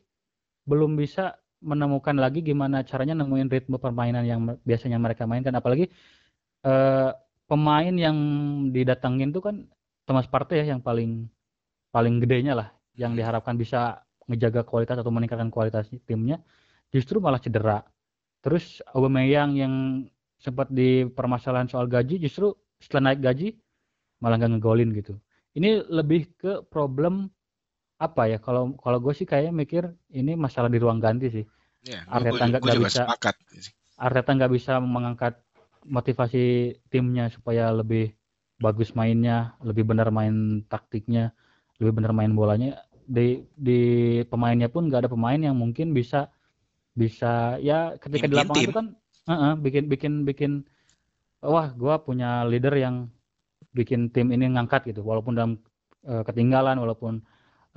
[0.68, 5.54] belum bisa menemukan lagi gimana caranya nemuin ritme permainan yang biasanya mereka mainkan.
[5.54, 5.88] Apalagi
[6.66, 7.10] eh,
[7.46, 8.16] pemain yang
[8.74, 9.56] didatengin tuh kan
[10.06, 11.30] Thomas Partey ya yang paling
[11.94, 12.68] paling gedenya lah
[12.98, 16.42] yang diharapkan bisa ngejaga kualitas atau meningkatkan kualitas timnya
[16.92, 17.86] justru malah cedera.
[18.42, 19.74] Terus Aubameyang yang
[20.42, 22.50] sempat di permasalahan soal gaji justru
[22.82, 23.48] setelah naik gaji
[24.18, 25.14] malah nggak ngegolin gitu
[25.52, 27.28] ini lebih ke problem
[27.96, 31.46] apa ya kalau kalau gue sih kayaknya mikir ini masalah di ruang ganti sih
[31.82, 33.34] Ya, Arteta nggak- gue bisa- sepakat.
[33.98, 35.34] Arteta nggak bisa mengangkat
[35.82, 36.44] motivasi
[36.86, 38.14] timnya supaya lebih
[38.56, 41.34] bagus mainnya, lebih benar main taktiknya,
[41.82, 42.78] lebih benar main bolanya.
[43.02, 43.80] Di di
[44.22, 46.30] pemainnya pun nggak ada pemain yang mungkin bisa
[46.94, 48.62] bisa ya ketika di lapangan tim.
[48.62, 48.86] itu kan
[49.26, 50.52] heeh, bikin bikin bikin
[51.42, 53.10] wah gua punya leader yang
[53.70, 55.52] bikin tim ini ngangkat gitu walaupun dalam
[56.06, 57.22] eh, ketinggalan walaupun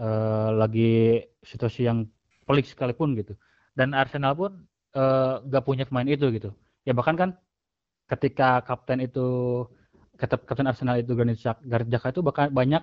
[0.02, 2.10] eh, lagi situasi yang
[2.50, 3.38] pelik sekalipun gitu
[3.76, 4.52] dan Arsenal pun
[4.96, 6.50] uh, gak punya pemain itu gitu.
[6.88, 7.30] Ya bahkan kan
[8.08, 9.28] ketika kapten itu
[10.18, 12.82] kapten Arsenal itu Granit Xhaka itu bahkan banyak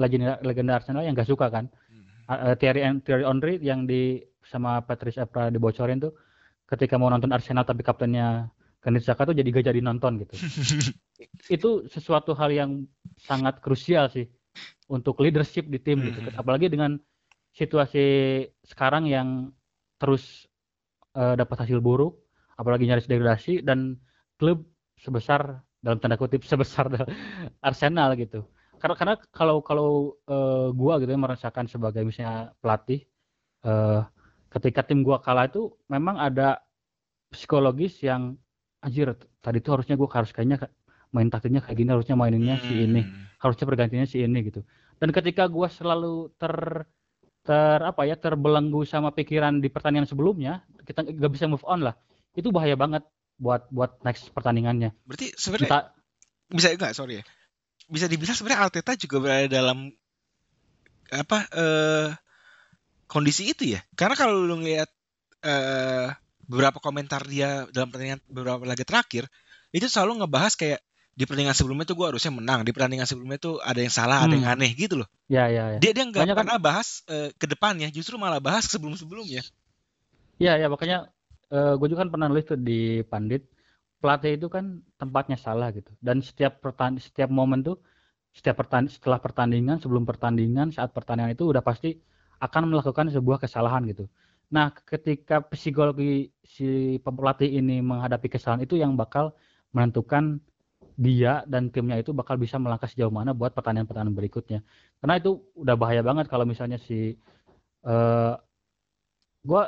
[0.00, 1.68] legenda, legenda Arsenal yang gak suka kan.
[1.68, 2.02] Hmm.
[2.26, 6.16] Uh, Thierry Thierry Henry yang di sama Patrice Evra dibocorin tuh
[6.66, 8.48] ketika mau nonton Arsenal tapi kaptennya
[8.82, 10.34] Granit Xhaka tuh jadi gak jadi nonton gitu.
[11.56, 12.70] itu sesuatu hal yang
[13.14, 14.26] sangat krusial sih
[14.90, 16.18] untuk leadership di tim gitu.
[16.18, 16.34] Hmm.
[16.34, 16.98] Apalagi dengan
[17.54, 18.04] situasi
[18.66, 19.54] sekarang yang
[20.02, 20.50] terus
[21.14, 22.18] uh, dapat hasil buruk,
[22.58, 24.02] apalagi nyaris degradasi dan
[24.34, 24.66] klub
[24.98, 26.90] sebesar dalam tanda kutip sebesar
[27.66, 28.42] Arsenal gitu.
[28.82, 29.90] Karena karena kalau kalau
[30.26, 33.06] uh, gua gitu ya merasakan sebagai misalnya pelatih
[33.62, 34.02] uh,
[34.50, 36.58] ketika tim gua kalah itu memang ada
[37.30, 38.34] psikologis yang
[38.82, 40.68] anjir tadi itu harusnya gua harus kayaknya
[41.14, 42.64] main taktiknya kayak gini harusnya maininnya hmm.
[42.66, 43.38] si ini hmm.
[43.38, 44.60] harusnya pergantiannya si ini gitu
[44.98, 46.84] dan ketika gua selalu ter
[47.42, 51.94] ter apa ya terbelenggu sama pikiran di pertandingan sebelumnya kita nggak bisa move on lah
[52.34, 53.04] itu bahaya banget
[53.42, 54.94] buat buat next pertandingannya.
[55.02, 55.90] Berarti sebenarnya
[56.46, 57.24] bisa enggak sorry ya.
[57.90, 59.90] Bisa dibilang sebenarnya Arteta juga berada dalam
[61.12, 62.08] apa uh,
[63.10, 63.82] kondisi itu ya.
[63.98, 64.88] Karena kalau lu ngeliat
[65.44, 66.14] uh,
[66.46, 69.30] beberapa komentar dia dalam pertandingan beberapa laga terakhir
[69.72, 70.80] itu selalu ngebahas kayak
[71.12, 74.26] di pertandingan sebelumnya tuh gue harusnya menang di pertandingan sebelumnya tuh ada yang salah hmm.
[74.28, 74.54] ada yang hmm.
[74.56, 75.78] aneh gitu loh ya ya, ya.
[75.78, 76.64] dia dia nggak kan pernah kan...
[76.64, 79.44] bahas uh, ke depannya justru malah bahas sebelum sebelumnya
[80.40, 81.12] ya ya makanya
[81.52, 83.44] uh, eh, gue juga kan pernah nulis tuh di Pandit
[84.00, 87.76] pelatih itu kan tempatnya salah gitu dan setiap pertan setiap momen tuh
[88.32, 92.00] setiap pertan setelah pertandingan sebelum pertandingan saat pertandingan itu udah pasti
[92.40, 94.08] akan melakukan sebuah kesalahan gitu
[94.52, 99.32] nah ketika psikologi si pelatih ini menghadapi kesalahan itu yang bakal
[99.72, 100.44] menentukan
[100.96, 104.60] dia dan timnya itu bakal bisa melangkah sejauh mana buat pertandingan-pertandingan berikutnya.
[105.00, 107.16] Karena itu udah bahaya banget kalau misalnya si
[107.88, 108.34] uh, eh,
[109.42, 109.62] gue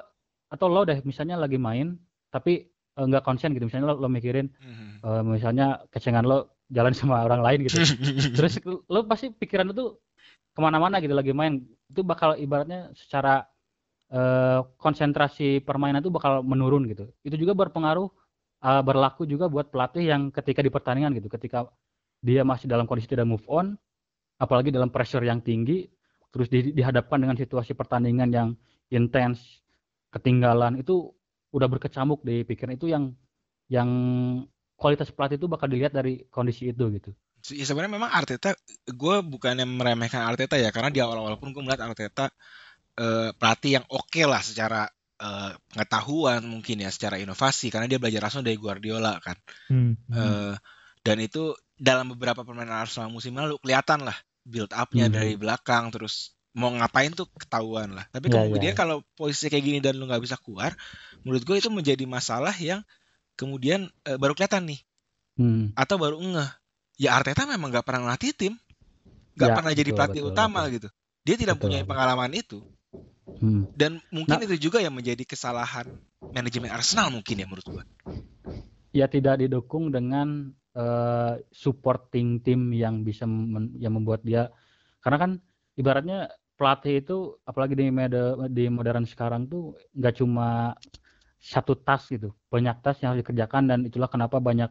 [0.53, 1.99] atau lo deh misalnya lagi main
[2.30, 2.68] tapi
[3.01, 3.66] uh, nggak konsen gitu.
[3.66, 4.91] Misalnya lo, lo mikirin mm-hmm.
[5.03, 7.80] uh, misalnya kecengan lo jalan sama orang lain gitu.
[8.37, 8.61] Terus
[8.93, 9.97] lo pasti pikiran itu
[10.55, 11.64] ke mana-mana gitu lagi main.
[11.89, 13.49] Itu bakal ibaratnya secara
[14.13, 17.09] uh, konsentrasi permainan itu bakal menurun gitu.
[17.25, 18.09] Itu juga berpengaruh
[18.65, 21.31] uh, berlaku juga buat pelatih yang ketika di pertandingan gitu.
[21.33, 21.69] Ketika
[22.25, 23.77] dia masih dalam kondisi tidak move on
[24.41, 25.87] apalagi dalam pressure yang tinggi
[26.35, 28.49] terus di, dihadapkan dengan situasi pertandingan yang
[28.91, 29.63] intens
[30.11, 31.15] ketinggalan itu
[31.55, 32.75] udah berkecamuk di pikiran.
[32.75, 33.15] Itu yang
[33.71, 33.89] yang
[34.75, 37.11] kualitas pelatih itu bakal dilihat dari kondisi itu gitu.
[37.53, 38.57] Ya sebenarnya memang Arteta,
[38.89, 42.33] gue bukannya meremehkan Arteta ya, karena di awal-awal pun gue melihat Arteta
[42.99, 44.91] uh, pelatih yang oke okay lah secara
[45.21, 49.37] uh, pengetahuan mungkin ya, secara inovasi, karena dia belajar langsung dari Guardiola kan.
[49.71, 49.95] Hmm.
[50.11, 50.55] Uh,
[51.05, 55.15] dan itu dalam beberapa permainan Arsenal musim lalu kelihatan lah build upnya hmm.
[55.15, 58.07] dari belakang, terus mau ngapain tuh ketahuan lah.
[58.15, 58.79] Tapi ya, kemudian ya.
[58.79, 60.73] kalau posisi kayak gini dan lu nggak bisa keluar,
[61.27, 62.81] menurut gue itu menjadi masalah yang
[63.35, 64.81] kemudian e, baru kelihatan nih,
[65.41, 65.75] hmm.
[65.75, 66.51] atau baru ngeh.
[66.95, 68.55] Ya Arteta memang nggak pernah ngelatih tim,
[69.35, 70.75] nggak ya, pernah betul, jadi pelatih betul, utama betul.
[70.79, 70.89] gitu.
[71.27, 71.65] Dia tidak betul.
[71.67, 72.59] punya pengalaman itu.
[73.25, 73.64] Hmm.
[73.72, 75.89] Dan mungkin nah, itu juga yang menjadi kesalahan
[76.33, 77.85] manajemen Arsenal mungkin ya menurut gue.
[78.95, 84.53] Ya tidak didukung dengan uh, supporting tim yang bisa mem yang membuat dia
[85.01, 85.31] karena kan
[85.79, 90.75] ibaratnya pelatih itu apalagi di media, di modern sekarang tuh nggak cuma
[91.43, 94.70] satu tas gitu banyak tas yang harus dikerjakan dan itulah kenapa banyak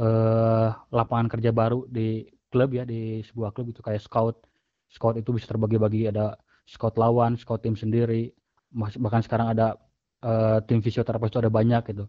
[0.00, 4.46] uh, lapangan kerja baru di klub ya di sebuah klub itu kayak scout
[4.88, 8.34] scout itu bisa terbagi-bagi ada scout lawan scout tim sendiri
[8.74, 9.78] bahkan sekarang ada
[10.26, 12.04] uh, tim fisioterapis itu ada banyak gitu.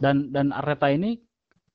[0.00, 1.20] Dan dan Arteta ini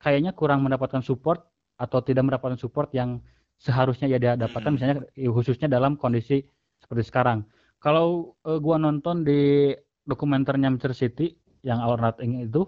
[0.01, 1.45] kayaknya kurang mendapatkan support
[1.79, 3.23] atau tidak mendapatkan support yang
[3.61, 4.95] seharusnya ya dia dapatkan misalnya
[5.31, 6.43] khususnya dalam kondisi
[6.81, 7.47] seperti sekarang.
[7.79, 9.71] Kalau uh, gua nonton di
[10.03, 11.31] dokumenternya Manchester City
[11.63, 12.67] yang All Nothing itu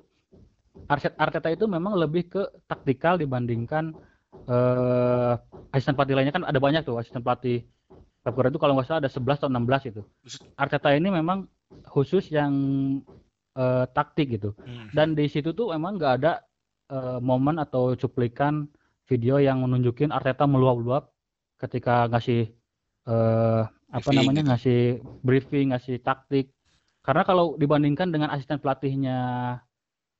[0.92, 3.96] Arteta itu memang lebih ke taktikal dibandingkan
[4.48, 5.40] uh,
[5.72, 6.36] asisten pelatih lainnya.
[6.36, 7.64] Kan ada banyak tuh asisten pelatih
[8.26, 10.02] Pep Guardiola itu kalau nggak salah ada 11 atau 16 itu.
[10.58, 11.46] Arteta ini memang
[11.86, 12.54] khusus yang
[13.54, 14.58] uh, taktik gitu.
[14.66, 14.90] Hmm.
[14.90, 16.42] Dan di situ tuh memang nggak ada
[16.90, 18.66] uh, momen atau cuplikan
[19.06, 21.14] video yang menunjukin Arteta meluap-luap
[21.62, 22.50] ketika ngasih
[23.06, 24.50] uh, apa namanya gitu.
[24.50, 24.82] ngasih
[25.22, 26.50] briefing, ngasih taktik.
[27.06, 29.18] Karena kalau dibandingkan dengan asisten pelatihnya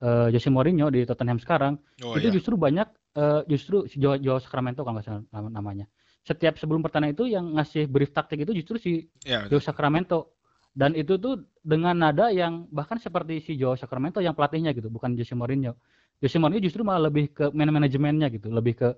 [0.06, 2.36] uh, Jose Mourinho di Tottenham sekarang, oh, itu iya.
[2.38, 2.86] justru banyak
[3.18, 5.90] uh, justru Joe Sacramento kalau nggak salah namanya.
[6.26, 10.34] Setiap sebelum pertandingan itu yang ngasih brief taktik itu justru si ya, Joe Sacramento.
[10.76, 15.16] Dan itu tuh dengan nada yang bahkan seperti si Joe Sacramento yang pelatihnya gitu, bukan
[15.16, 15.78] Jose Mourinho.
[16.20, 18.90] Jose Mourinho justru malah lebih ke man manajemennya gitu, lebih ke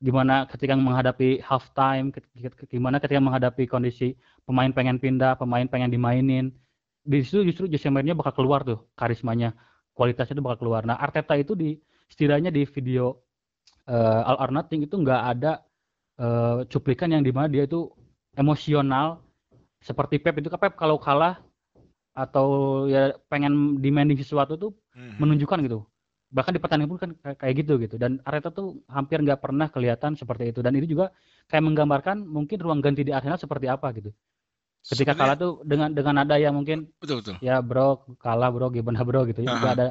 [0.00, 2.08] gimana ketika menghadapi half time,
[2.72, 4.16] gimana ketika menghadapi kondisi
[4.48, 6.56] pemain pengen pindah, pemain pengen dimainin.
[7.04, 9.52] Di situ justru Jose Mourinho bakal keluar tuh karismanya.
[9.90, 10.88] kualitasnya itu bakal keluar.
[10.88, 11.76] Nah Arteta itu di
[12.08, 13.20] setidaknya di video
[13.84, 15.60] uh, All or Nothing itu nggak ada
[16.20, 17.88] uh, cuplikan yang di mana dia itu
[18.36, 19.24] emosional
[19.80, 20.38] seperti Pep.
[20.38, 21.40] Itu kan Pep kalau kalah
[22.12, 22.46] atau
[22.90, 25.16] ya pengen demanding sesuatu tuh hmm.
[25.16, 25.80] menunjukkan gitu.
[26.30, 27.96] Bahkan di pertandingan pun kan kayak gitu gitu.
[27.98, 30.60] Dan Arteta tuh hampir nggak pernah kelihatan seperti itu.
[30.62, 31.10] Dan itu juga
[31.50, 34.14] kayak menggambarkan mungkin ruang ganti di Arsenal seperti apa gitu.
[34.80, 37.36] Ketika Sebenarnya, kalah tuh dengan dengan ada yang mungkin betul betul.
[37.44, 39.44] ya bro kalah bro gimana bro gitu.
[39.44, 39.74] Ya uh -huh.
[39.76, 39.88] ada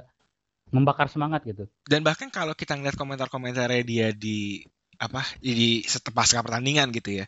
[0.73, 1.69] membakar semangat gitu.
[1.85, 4.65] Dan bahkan kalau kita ngeliat komentar-komentarnya dia di
[4.99, 5.81] apa di
[6.11, 7.25] pasca pertandingan gitu ya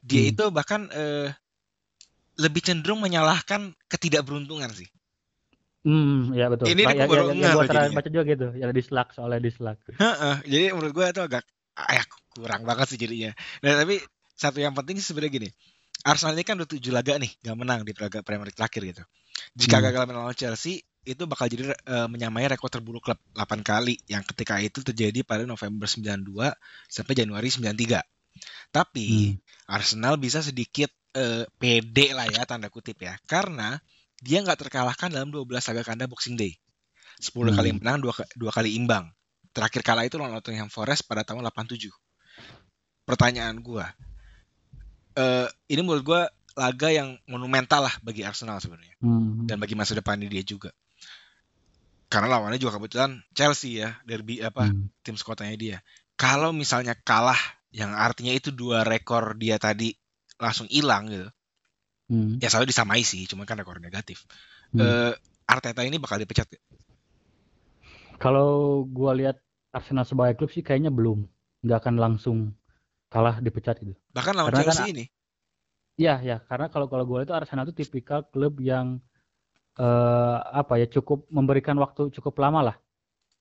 [0.00, 0.32] dia hmm.
[0.32, 1.34] itu bahkan eh,
[2.38, 4.88] lebih cenderung menyalahkan ketidakberuntungan sih
[5.86, 6.74] Hmm, ya betul.
[6.74, 9.80] Ini ya, baru ya, ya, gue terakhir baca juga gitu, ya dislike soalnya dislike.
[10.50, 11.46] jadi menurut gue itu agak
[11.86, 12.04] ayah
[12.34, 13.30] kurang banget sih jadinya.
[13.62, 14.02] Nah tapi
[14.34, 15.48] satu yang penting sebenarnya gini,
[16.02, 19.02] Arsenal ini kan udah tujuh laga nih gak menang di laga Premier League terakhir gitu.
[19.54, 19.84] Jika hmm.
[19.88, 24.60] gagal menang Chelsea, itu bakal jadi uh, menyamai rekor terburuk klub 8 kali yang ketika
[24.60, 26.28] itu terjadi pada November 92
[26.84, 27.96] sampai Januari 93.
[28.68, 29.72] Tapi hmm.
[29.72, 33.80] Arsenal bisa sedikit uh, pede lah ya tanda kutip ya karena
[34.20, 36.60] dia nggak terkalahkan dalam 12 laga kanda Boxing Day.
[37.18, 37.56] 10 hmm.
[37.56, 39.08] kali menang, dua, dua kali imbang.
[39.56, 41.90] Terakhir kalah itu lawan Nottingham Forest pada tahun 87.
[43.08, 43.90] Pertanyaan gua,
[45.16, 46.22] uh, ini menurut gua
[46.54, 48.94] laga yang monumental lah bagi Arsenal sebenarnya.
[49.00, 49.48] Hmm.
[49.48, 50.70] Dan bagi masa depan dia juga.
[52.08, 55.04] Karena lawannya juga kebetulan Chelsea ya, derby apa hmm.
[55.04, 55.78] tim sekotanya dia.
[56.16, 57.38] Kalau misalnya kalah
[57.68, 59.92] yang artinya itu dua rekor dia tadi
[60.40, 61.28] langsung hilang gitu
[62.08, 62.40] Hmm.
[62.40, 64.24] Ya selalu disamai sih, cuma kan rekor negatif.
[64.72, 64.80] Hmm.
[64.80, 65.12] Uh,
[65.48, 66.48] Arteta ini bakal dipecat
[68.16, 69.38] Kalau gua lihat
[69.70, 71.28] Arsenal sebagai klub sih kayaknya belum,
[71.62, 72.38] nggak akan langsung
[73.12, 73.94] kalah dipecat gitu.
[74.16, 75.04] Bahkan lawan karena Chelsea kan, ini.
[75.98, 79.02] Iya ya, karena kalau kalau gue itu Arsenal itu tipikal klub yang
[79.78, 82.76] uh, apa ya cukup memberikan waktu cukup lama lah.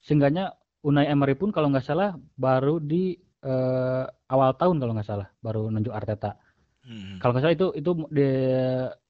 [0.02, 0.54] Seenggaknya
[0.86, 5.68] Unai Emery pun kalau nggak salah baru di uh, awal tahun kalau nggak salah baru
[5.74, 6.38] nunjuk Arteta.
[6.86, 7.20] Hmm.
[7.20, 8.28] Kalau nggak salah itu itu di,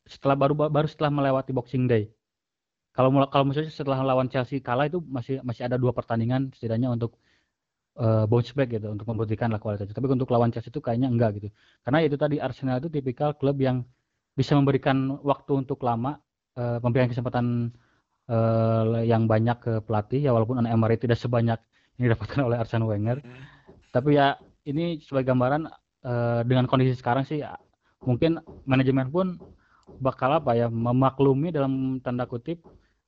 [0.08, 2.10] setelah baru baru setelah melewati Boxing Day.
[2.96, 7.22] Kalau kalau misalnya setelah lawan Chelsea kalah itu masih masih ada dua pertandingan setidaknya untuk
[8.02, 9.94] uh, bounce back gitu untuk membuktikan lah kualitasnya.
[9.94, 11.54] Tapi untuk lawan Chelsea itu kayaknya enggak gitu.
[11.86, 13.86] Karena itu tadi Arsenal itu tipikal klub yang
[14.34, 16.18] bisa memberikan waktu untuk lama,
[16.58, 17.72] uh, memberikan kesempatan
[18.28, 21.62] uh, yang banyak ke pelatih ya walaupun Unai Emery tidak sebanyak
[21.98, 23.22] yang didapatkan oleh Arsene Wenger.
[23.22, 23.44] Hmm.
[23.94, 24.36] Tapi ya
[24.68, 25.70] ini sebagai gambaran
[26.04, 27.42] uh, dengan kondisi sekarang sih
[28.04, 28.38] mungkin
[28.68, 29.40] manajemen pun
[30.04, 32.62] bakal apa ya memaklumi dalam tanda kutip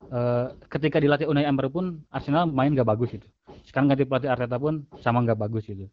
[0.10, 3.28] uh, ketika dilatih Unai Emery pun Arsenal main gak bagus itu.
[3.68, 5.86] Sekarang ganti pelatih Arteta pun sama gak bagus itu.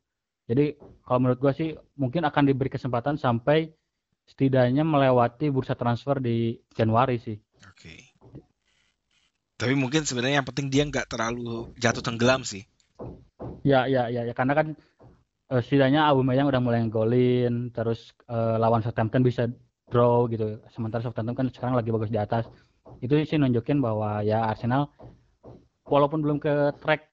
[0.46, 3.74] Jadi kalau menurut gua sih mungkin akan diberi kesempatan sampai
[4.26, 7.38] setidaknya melewati bursa transfer di Januari sih.
[7.64, 7.72] Oke.
[7.72, 8.00] Okay.
[9.56, 12.68] Tapi mungkin sebenarnya yang penting dia nggak terlalu jatuh tenggelam sih.
[13.64, 14.34] Ya, ya, ya, ya.
[14.36, 14.76] Karena kan
[15.48, 19.48] uh, setidaknya Aubameyang udah mulai ngegolin, terus uh, lawan Southampton bisa
[19.88, 20.60] draw gitu.
[20.76, 22.44] Sementara Southampton kan sekarang lagi bagus di atas.
[23.00, 24.92] Itu sih nunjukin bahwa ya Arsenal
[25.88, 27.08] walaupun belum ke track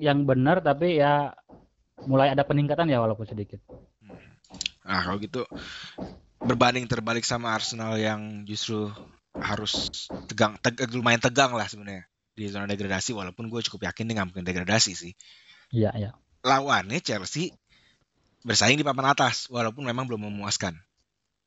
[0.00, 1.30] yang benar tapi ya
[2.08, 3.62] mulai ada peningkatan ya walaupun sedikit.
[4.02, 4.18] Hmm.
[4.82, 5.42] Nah kalau gitu
[6.42, 8.90] berbanding terbalik sama Arsenal yang justru
[9.34, 9.90] harus
[10.30, 14.28] tegang, tegang lumayan tegang lah sebenarnya di zona degradasi walaupun gue cukup yakin dia nggak
[14.34, 15.12] mungkin degradasi sih.
[15.70, 16.10] Iya iya.
[16.42, 17.54] Lawannya Chelsea
[18.44, 20.76] bersaing di papan atas walaupun memang belum memuaskan.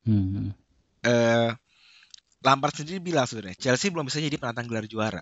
[0.07, 0.55] Hmm.
[1.03, 1.51] Uh,
[2.41, 5.21] Lampard sendiri bilang sebenarnya Chelsea belum bisa jadi penantang gelar juara.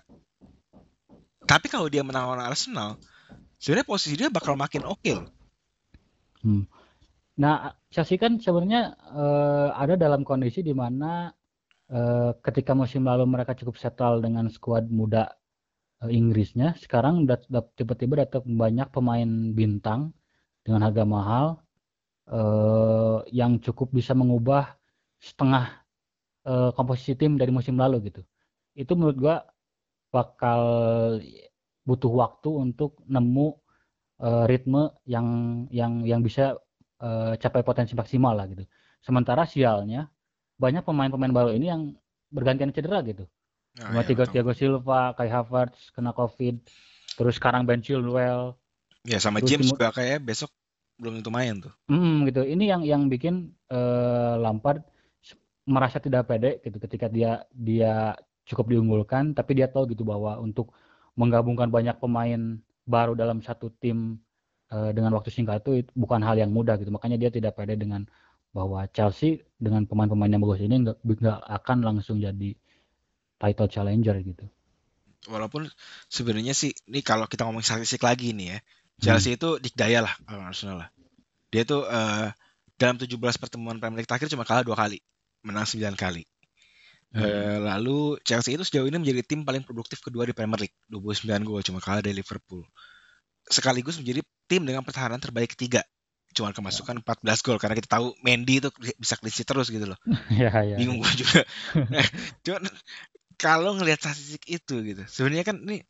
[1.46, 2.98] Tapi kalau dia menang lawan Arsenal,
[3.58, 5.18] sebenarnya posisi dia bakal makin oke okay
[6.46, 6.62] Hmm.
[7.42, 11.34] Nah, Chelsea kan sebenarnya uh, ada dalam kondisi di mana
[11.90, 15.30] uh, ketika musim lalu mereka cukup settle dengan skuad muda
[16.02, 17.26] uh, Inggrisnya, sekarang
[17.78, 20.14] tiba-tiba datang banyak pemain bintang
[20.66, 21.46] dengan harga mahal
[22.30, 24.74] uh, yang cukup bisa mengubah
[25.22, 25.86] setengah
[26.46, 28.22] uh, komposisi tim dari musim lalu gitu.
[28.76, 29.36] Itu menurut gua
[30.10, 30.62] bakal
[31.86, 33.48] butuh waktu untuk nemu
[34.22, 35.26] uh, ritme yang
[35.70, 36.58] yang yang bisa
[37.00, 38.66] uh, capai potensi maksimal lah gitu.
[39.04, 40.10] Sementara sialnya
[40.56, 41.82] banyak pemain-pemain baru ini yang
[42.32, 43.24] bergantian cedera gitu.
[43.76, 46.64] Nah, ya, Thiago, Thiago Silva, Kai Havertz kena COVID,
[47.20, 48.56] terus sekarang Ben Chilwell.
[49.04, 50.50] Ya sama James juga kayak besok
[50.96, 51.72] belum tentu main tuh.
[51.92, 52.40] Hmm, gitu.
[52.40, 54.80] Ini yang yang bikin uh, Lampard
[55.68, 58.14] merasa tidak pede gitu ketika dia dia
[58.46, 60.70] cukup diunggulkan tapi dia tahu gitu bahwa untuk
[61.18, 64.22] menggabungkan banyak pemain baru dalam satu tim
[64.70, 66.88] uh, dengan waktu singkat itu bukan hal yang mudah gitu.
[66.88, 68.08] Makanya dia tidak pede dengan
[68.54, 72.56] bahwa Chelsea dengan pemain-pemain yang bagus ini nggak akan langsung jadi
[73.36, 74.44] title challenger gitu.
[75.26, 75.66] Walaupun
[76.06, 78.58] sebenarnya sih ini kalau kita ngomong statistik lagi nih ya,
[79.02, 79.38] Chelsea Hmm.
[79.38, 80.88] itu dikdaya lah Arsenal lah.
[81.52, 82.30] Dia tuh eh,
[82.76, 85.00] dalam 17 pertemuan Premier League terakhir cuma kalah dua kali,
[85.44, 86.24] menang 9 kali.
[87.12, 87.22] Hmm.
[87.24, 91.44] Eh, lalu Chelsea itu sejauh ini menjadi tim paling produktif kedua di Premier League, 29
[91.44, 92.64] gol cuma kalah dari Liverpool.
[93.46, 95.86] Sekaligus menjadi tim dengan pertahanan terbaik ketiga,
[96.36, 98.68] cuma kemasukan 14 gol karena kita tahu Mendy itu
[99.00, 99.98] bisa sheet terus gitu loh.
[100.30, 100.76] ya ya.
[100.76, 101.40] Bingung gue juga.
[102.44, 102.68] Cuman
[103.40, 105.80] kalau ngelihat statistik itu gitu, sebenarnya kan ini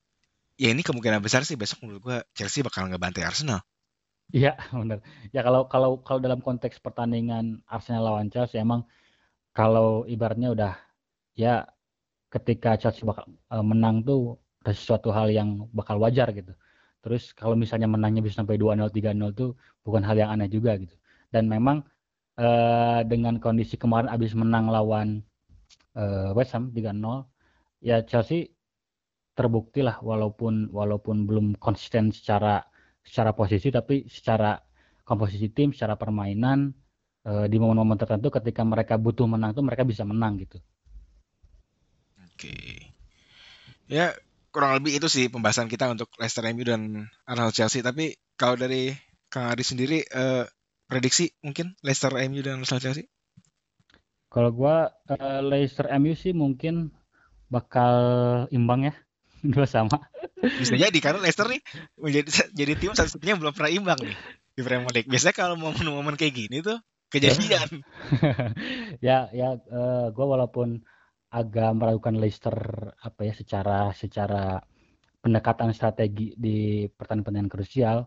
[0.56, 3.62] ya ini kemungkinan besar sih besok menurut gua Chelsea bakal ngebantai Arsenal.
[4.34, 5.06] Iya, benar.
[5.30, 8.82] Ya kalau kalau kalau dalam konteks pertandingan Arsenal lawan Chelsea emang
[9.54, 10.74] kalau ibaratnya udah
[11.38, 11.70] ya
[12.32, 16.50] ketika Chelsea bakal eh, menang tuh udah sesuatu hal yang bakal wajar gitu.
[17.04, 19.54] Terus kalau misalnya menangnya bisa sampai 2-0, 3-0 tuh
[19.86, 20.94] bukan hal yang aneh juga gitu.
[21.30, 21.86] Dan memang
[22.38, 25.22] eh, dengan kondisi kemarin abis menang lawan
[25.94, 27.00] eh, West Ham 3-0,
[27.84, 28.50] ya Chelsea
[29.36, 32.64] terbukti lah walaupun walaupun belum konsisten secara
[33.04, 34.56] secara posisi tapi secara
[35.06, 36.74] komposisi tim, secara permainan
[37.22, 40.58] eh, di momen-momen tertentu ketika mereka butuh menang tuh mereka bisa menang gitu.
[42.26, 42.90] Oke.
[43.86, 44.10] Ya
[44.56, 47.84] kurang lebih itu sih pembahasan kita untuk Leicester MU dan Arsenal Chelsea.
[47.84, 48.88] Tapi kalau dari
[49.28, 50.48] Kang Ari sendiri eh,
[50.88, 53.04] prediksi mungkin Leicester MU dan Arsenal Chelsea?
[54.32, 56.88] Kalau gua eh, Leicester MU sih mungkin
[57.52, 57.92] bakal
[58.48, 58.94] imbang ya.
[59.52, 60.00] Dua sama.
[60.40, 61.60] Bisa jadi karena Leicester nih
[62.00, 62.28] menjadi
[62.64, 64.16] jadi tim satu-satunya belum pernah imbang nih
[64.56, 65.10] di Premier League.
[65.12, 66.80] Biasanya kalau momen-momen kayak gini tuh
[67.12, 67.84] kejadian.
[69.04, 70.80] ya ya eh, gua walaupun
[71.36, 72.56] agak meragukan Leicester
[72.96, 74.56] apa ya secara secara
[75.20, 77.98] pendekatan strategi di pertandingan-pertandingan krusial.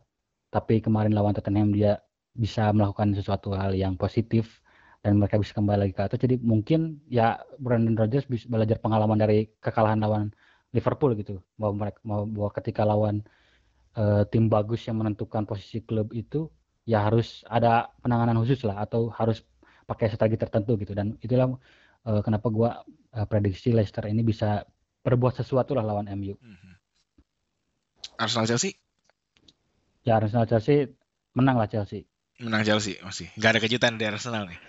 [0.49, 2.01] Tapi kemarin lawan Tottenham dia
[2.33, 4.63] bisa melakukan sesuatu hal yang positif
[5.03, 6.19] dan mereka bisa kembali lagi ke atas.
[6.25, 10.33] Jadi mungkin ya Brandon Rodgers bisa belajar pengalaman dari kekalahan lawan
[10.73, 11.37] Liverpool gitu.
[11.59, 13.21] Bahwa mereka mau bahwa ketika lawan
[13.99, 16.49] eh, tim bagus yang menentukan posisi klub itu
[16.89, 19.45] ya harus ada penanganan khusus lah atau harus
[19.85, 20.97] pakai strategi tertentu gitu.
[20.97, 21.53] Dan itulah
[22.07, 22.69] eh, kenapa gua
[23.11, 24.63] eh, prediksi Leicester ini bisa
[24.99, 26.71] berbuat sesuatu lah lawan MU Mhm.
[28.17, 28.75] Arsenal Chelsea
[30.01, 30.91] ya Arsenal Chelsea
[31.31, 32.03] menang lah Chelsea
[32.37, 33.27] menang Chelsea masih.
[33.35, 34.59] Gak ada kejutan dari Arsenal nih.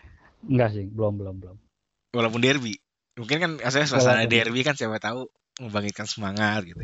[0.43, 1.57] enggak sih belum belum belum
[2.11, 2.74] Walaupun derby.
[3.14, 5.28] Mungkin kan asalnya suasana Walaupun- derby kan siapa tahu
[5.61, 6.80] membangkitkan semangat gitu.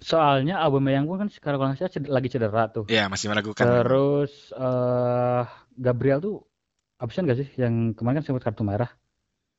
[0.00, 3.60] soalnya Aubameyang pun kan sekarang kalau ced- lagi cedera tuh Ya masih meragukan.
[3.60, 5.44] terus eh
[5.76, 6.36] Gabriel tuh
[6.96, 8.88] absen gak sih yang kemarin kan sempat kartu merah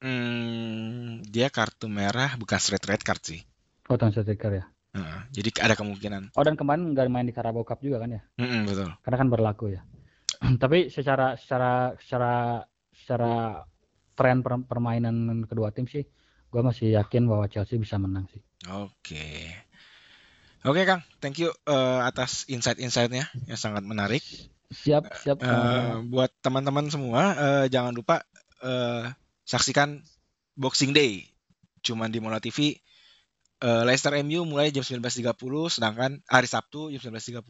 [0.01, 3.41] Hmm, dia kartu merah bukan straight red card sih.
[3.85, 6.33] oh tahun striker ya Heeh, jadi ada kemungkinan.
[6.35, 8.89] oh dan kemarin nggak main di Carabao Cup juga kan ya Mm-mm, betul.
[9.05, 9.81] karena kan berlaku ya.
[10.63, 12.65] Tapi secara secara secara
[12.97, 13.61] secara
[14.17, 16.01] tren per- permainan kedua tim sih,
[16.49, 18.41] gue masih yakin bahwa Chelsea bisa menang sih.
[18.67, 19.53] Oke.
[20.61, 24.21] Oke Kang, thank you eh, atas insight-insightnya yang sangat menarik.
[24.69, 25.37] Siap siap.
[25.41, 26.05] Eh, sama-sama.
[26.09, 28.21] buat teman-teman semua, eh, jangan lupa
[28.61, 29.09] eh,
[29.45, 30.01] saksikan
[30.55, 31.29] Boxing Day.
[31.81, 32.77] Cuman di Mola TV.
[33.61, 35.37] Eh, Leicester MU mulai jam 19.30,
[35.69, 37.45] sedangkan hari Sabtu jam 19.30,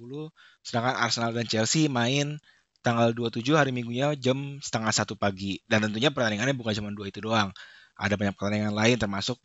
[0.60, 2.36] sedangkan Arsenal dan Chelsea main
[2.84, 5.64] tanggal 27 hari Minggunya jam setengah satu pagi.
[5.72, 7.56] Dan tentunya pertandingannya bukan cuma dua itu doang.
[7.96, 9.40] Ada banyak pertandingan lain termasuk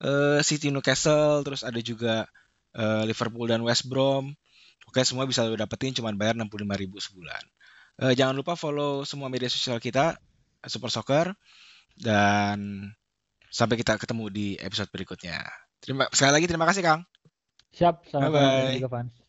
[0.00, 2.24] eh, City Newcastle, terus ada juga
[2.72, 4.32] eh, Liverpool dan West Brom.
[4.88, 7.42] Oke, semua bisa lo dapetin cuman bayar 65.000 sebulan.
[8.08, 10.16] Eh, jangan lupa follow semua media sosial kita
[10.64, 11.32] Super Soccer
[11.96, 12.88] dan
[13.50, 15.40] sampai kita ketemu di episode berikutnya.
[15.80, 17.00] Terima sekali lagi terima kasih Kang.
[17.72, 19.25] Siap sama-sama juga fans.